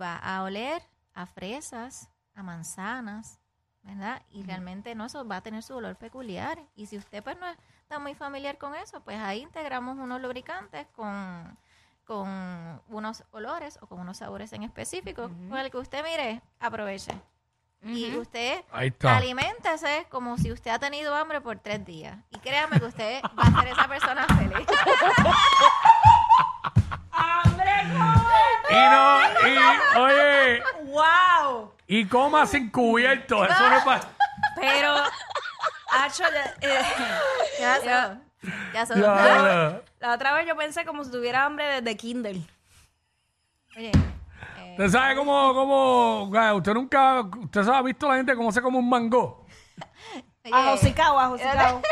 va 0.00 0.16
a 0.16 0.42
oler 0.42 0.82
a 1.12 1.26
fresas, 1.26 2.08
a 2.34 2.42
manzanas, 2.42 3.38
¿verdad? 3.82 4.22
Y 4.30 4.42
realmente 4.44 4.94
no, 4.94 5.06
eso 5.06 5.26
va 5.26 5.36
a 5.36 5.40
tener 5.42 5.62
su 5.62 5.74
olor 5.74 5.96
peculiar. 5.96 6.58
Y 6.74 6.86
si 6.86 6.96
usted 6.96 7.22
pues 7.22 7.36
no 7.38 7.46
está 7.82 7.98
muy 7.98 8.14
familiar 8.14 8.58
con 8.58 8.74
eso, 8.74 9.00
pues 9.02 9.20
ahí 9.20 9.42
integramos 9.42 9.98
unos 9.98 10.20
lubricantes 10.22 10.86
con, 10.88 11.56
con 12.04 12.80
unos 12.88 13.24
olores 13.30 13.78
o 13.82 13.86
con 13.86 13.98
unos 14.00 14.18
sabores 14.18 14.52
en 14.52 14.62
específico, 14.62 15.30
con 15.48 15.56
el 15.58 15.70
que 15.70 15.78
usted 15.78 16.02
mire, 16.04 16.42
aproveche. 16.60 17.12
Y 17.86 18.16
usted 18.16 18.62
aliméntese 19.10 20.06
como 20.08 20.38
si 20.38 20.50
usted 20.50 20.70
ha 20.70 20.78
tenido 20.78 21.14
hambre 21.14 21.42
por 21.42 21.58
tres 21.58 21.84
días. 21.84 22.16
Y 22.30 22.38
créame 22.38 22.78
que 22.80 22.86
usted 22.86 23.22
va 23.38 23.42
a 23.42 23.60
ser 23.60 23.72
esa 23.72 23.86
persona 23.88 24.26
feliz. 24.26 24.66
Y 28.70 28.74
no, 28.74 29.20
y, 29.48 29.98
oye, 29.98 30.62
¡Wow! 30.84 31.72
y 31.86 32.06
coma 32.06 32.46
sin 32.46 32.70
cubierto. 32.70 33.44
Eso 33.44 33.68
no 33.70 33.84
pasa. 33.84 34.08
Pero, 34.56 34.94
Hacho, 35.92 36.24
ya- 36.32 36.54
eh, 36.60 36.84
¿Qué 37.58 38.23
Ya, 38.72 38.84
la 40.00 40.14
otra 40.14 40.34
vez 40.34 40.46
yo 40.46 40.56
pensé 40.56 40.84
como 40.84 41.04
si 41.04 41.10
tuviera 41.10 41.44
hambre 41.44 41.80
desde 41.80 41.96
Kindle. 41.96 42.42
Oye, 43.76 43.90
eh, 44.58 44.70
¿Usted 44.72 44.88
sabe 44.88 45.16
cómo, 45.16 45.54
cómo, 45.54 46.56
usted 46.56 46.74
nunca, 46.74 47.20
usted 47.20 47.64
sabe, 47.64 47.76
ha 47.76 47.82
visto 47.82 48.08
la 48.08 48.16
gente 48.16 48.34
cómo 48.34 48.52
se 48.52 48.62
come 48.62 48.78
un 48.78 48.88
mango? 48.88 49.46
oye, 50.44 50.52
Ajosicao, 50.54 51.18
ajosicao. 51.18 51.82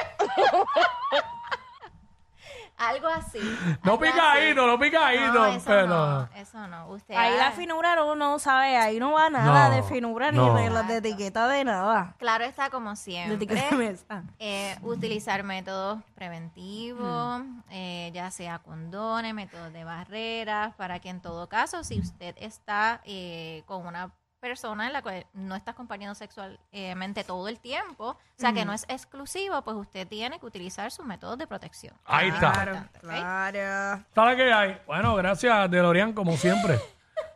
Algo 2.88 3.08
así. 3.08 3.38
No 3.84 3.92
algo 3.92 3.98
picadito, 4.00 4.66
no 4.66 4.72
así. 4.74 4.82
picadito, 4.84 5.32
No, 5.32 5.46
eso 5.46 5.64
pero... 5.66 5.86
no, 5.86 6.28
eso 6.36 6.66
no. 6.68 6.88
Usted 6.88 7.14
Ahí 7.14 7.36
la 7.36 7.50
finura 7.52 7.94
no, 7.96 8.14
no 8.14 8.38
sabe, 8.38 8.76
ahí 8.76 8.98
no 8.98 9.12
va 9.12 9.30
nada 9.30 9.68
No, 9.68 9.74
de 9.74 9.82
finura 9.82 10.30
no. 10.32 10.54
ni 10.56 10.62
de, 10.64 10.70
la- 10.70 10.82
de 10.82 10.96
etiqueta 10.98 11.48
de 11.48 11.64
nada. 11.64 12.14
Claro 12.18 12.44
está 12.44 12.70
como 12.70 12.90
De 12.90 12.96
siempre. 12.96 13.34
etiqueta 13.36 13.70
de 13.70 13.76
mesa. 13.76 14.22
eh, 14.38 14.76
utilizar 14.82 15.42
métodos 15.42 16.00
preventivos, 16.14 17.40
Mm. 17.40 17.60
eh, 17.70 18.10
ya 18.12 18.30
sea 18.30 18.58
condones, 18.58 19.34
métodos 19.34 19.72
de 19.72 19.84
barreras, 19.84 20.74
para 20.74 20.98
que 20.98 21.08
en 21.08 21.20
todo 21.20 21.48
caso, 21.48 21.84
si 21.84 21.98
usted 22.00 22.34
está 22.38 23.00
eh, 23.04 23.62
con 23.66 23.86
una 23.86 24.10
persona 24.42 24.88
en 24.88 24.92
la 24.92 25.02
cual 25.02 25.24
no 25.34 25.54
está 25.54 25.72
compartiendo 25.72 26.16
sexualmente 26.16 27.22
todo 27.22 27.46
el 27.46 27.60
tiempo, 27.60 28.08
o 28.08 28.18
sea 28.36 28.52
que 28.52 28.64
no 28.64 28.72
es 28.72 28.84
exclusivo, 28.88 29.62
pues 29.62 29.76
usted 29.76 30.06
tiene 30.08 30.40
que 30.40 30.46
utilizar 30.46 30.90
sus 30.90 31.06
métodos 31.06 31.38
de 31.38 31.46
protección. 31.46 31.94
Ahí 32.04 32.28
Es 32.28 32.34
está. 32.34 32.88
Claro. 33.00 34.04
¿Sabe 34.12 34.36
qué 34.36 34.52
hay? 34.52 34.80
Bueno, 34.84 35.14
gracias, 35.14 35.70
DeLorean, 35.70 36.12
como 36.12 36.36
siempre. 36.36 36.78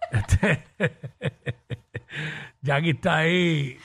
Este, 0.09 0.65
Jackie 2.63 2.91
está 2.91 3.17
ahí. 3.17 3.77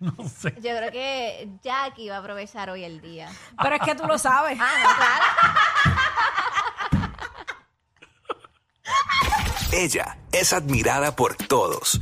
No 0.00 0.28
sé. 0.28 0.52
Yo 0.56 0.76
creo 0.76 0.90
que 0.90 1.48
Jackie 1.62 2.08
va 2.08 2.16
a 2.16 2.18
aprovechar 2.18 2.70
hoy 2.70 2.82
el 2.82 3.00
día. 3.00 3.28
Pero 3.62 3.76
es 3.76 3.82
que 3.82 3.94
tú 3.94 4.04
lo 4.08 4.18
sabes. 4.18 4.58
Ah, 4.60 4.72
no, 4.82 4.96
claro. 4.96 5.24
Ella 9.72 10.18
es 10.32 10.52
admirada 10.52 11.14
por 11.14 11.36
todos. 11.36 12.00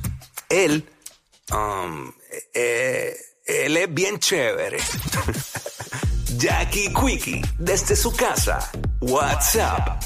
Él, 0.48 0.88
um, 1.52 2.12
eh, 2.54 3.14
él 3.44 3.76
es 3.76 3.92
bien 3.92 4.18
chévere. 4.18 4.78
Jackie 6.38 6.92
Quickie, 6.94 7.42
desde 7.58 7.94
su 7.94 8.14
casa. 8.14 8.70
WhatsApp, 9.00 10.02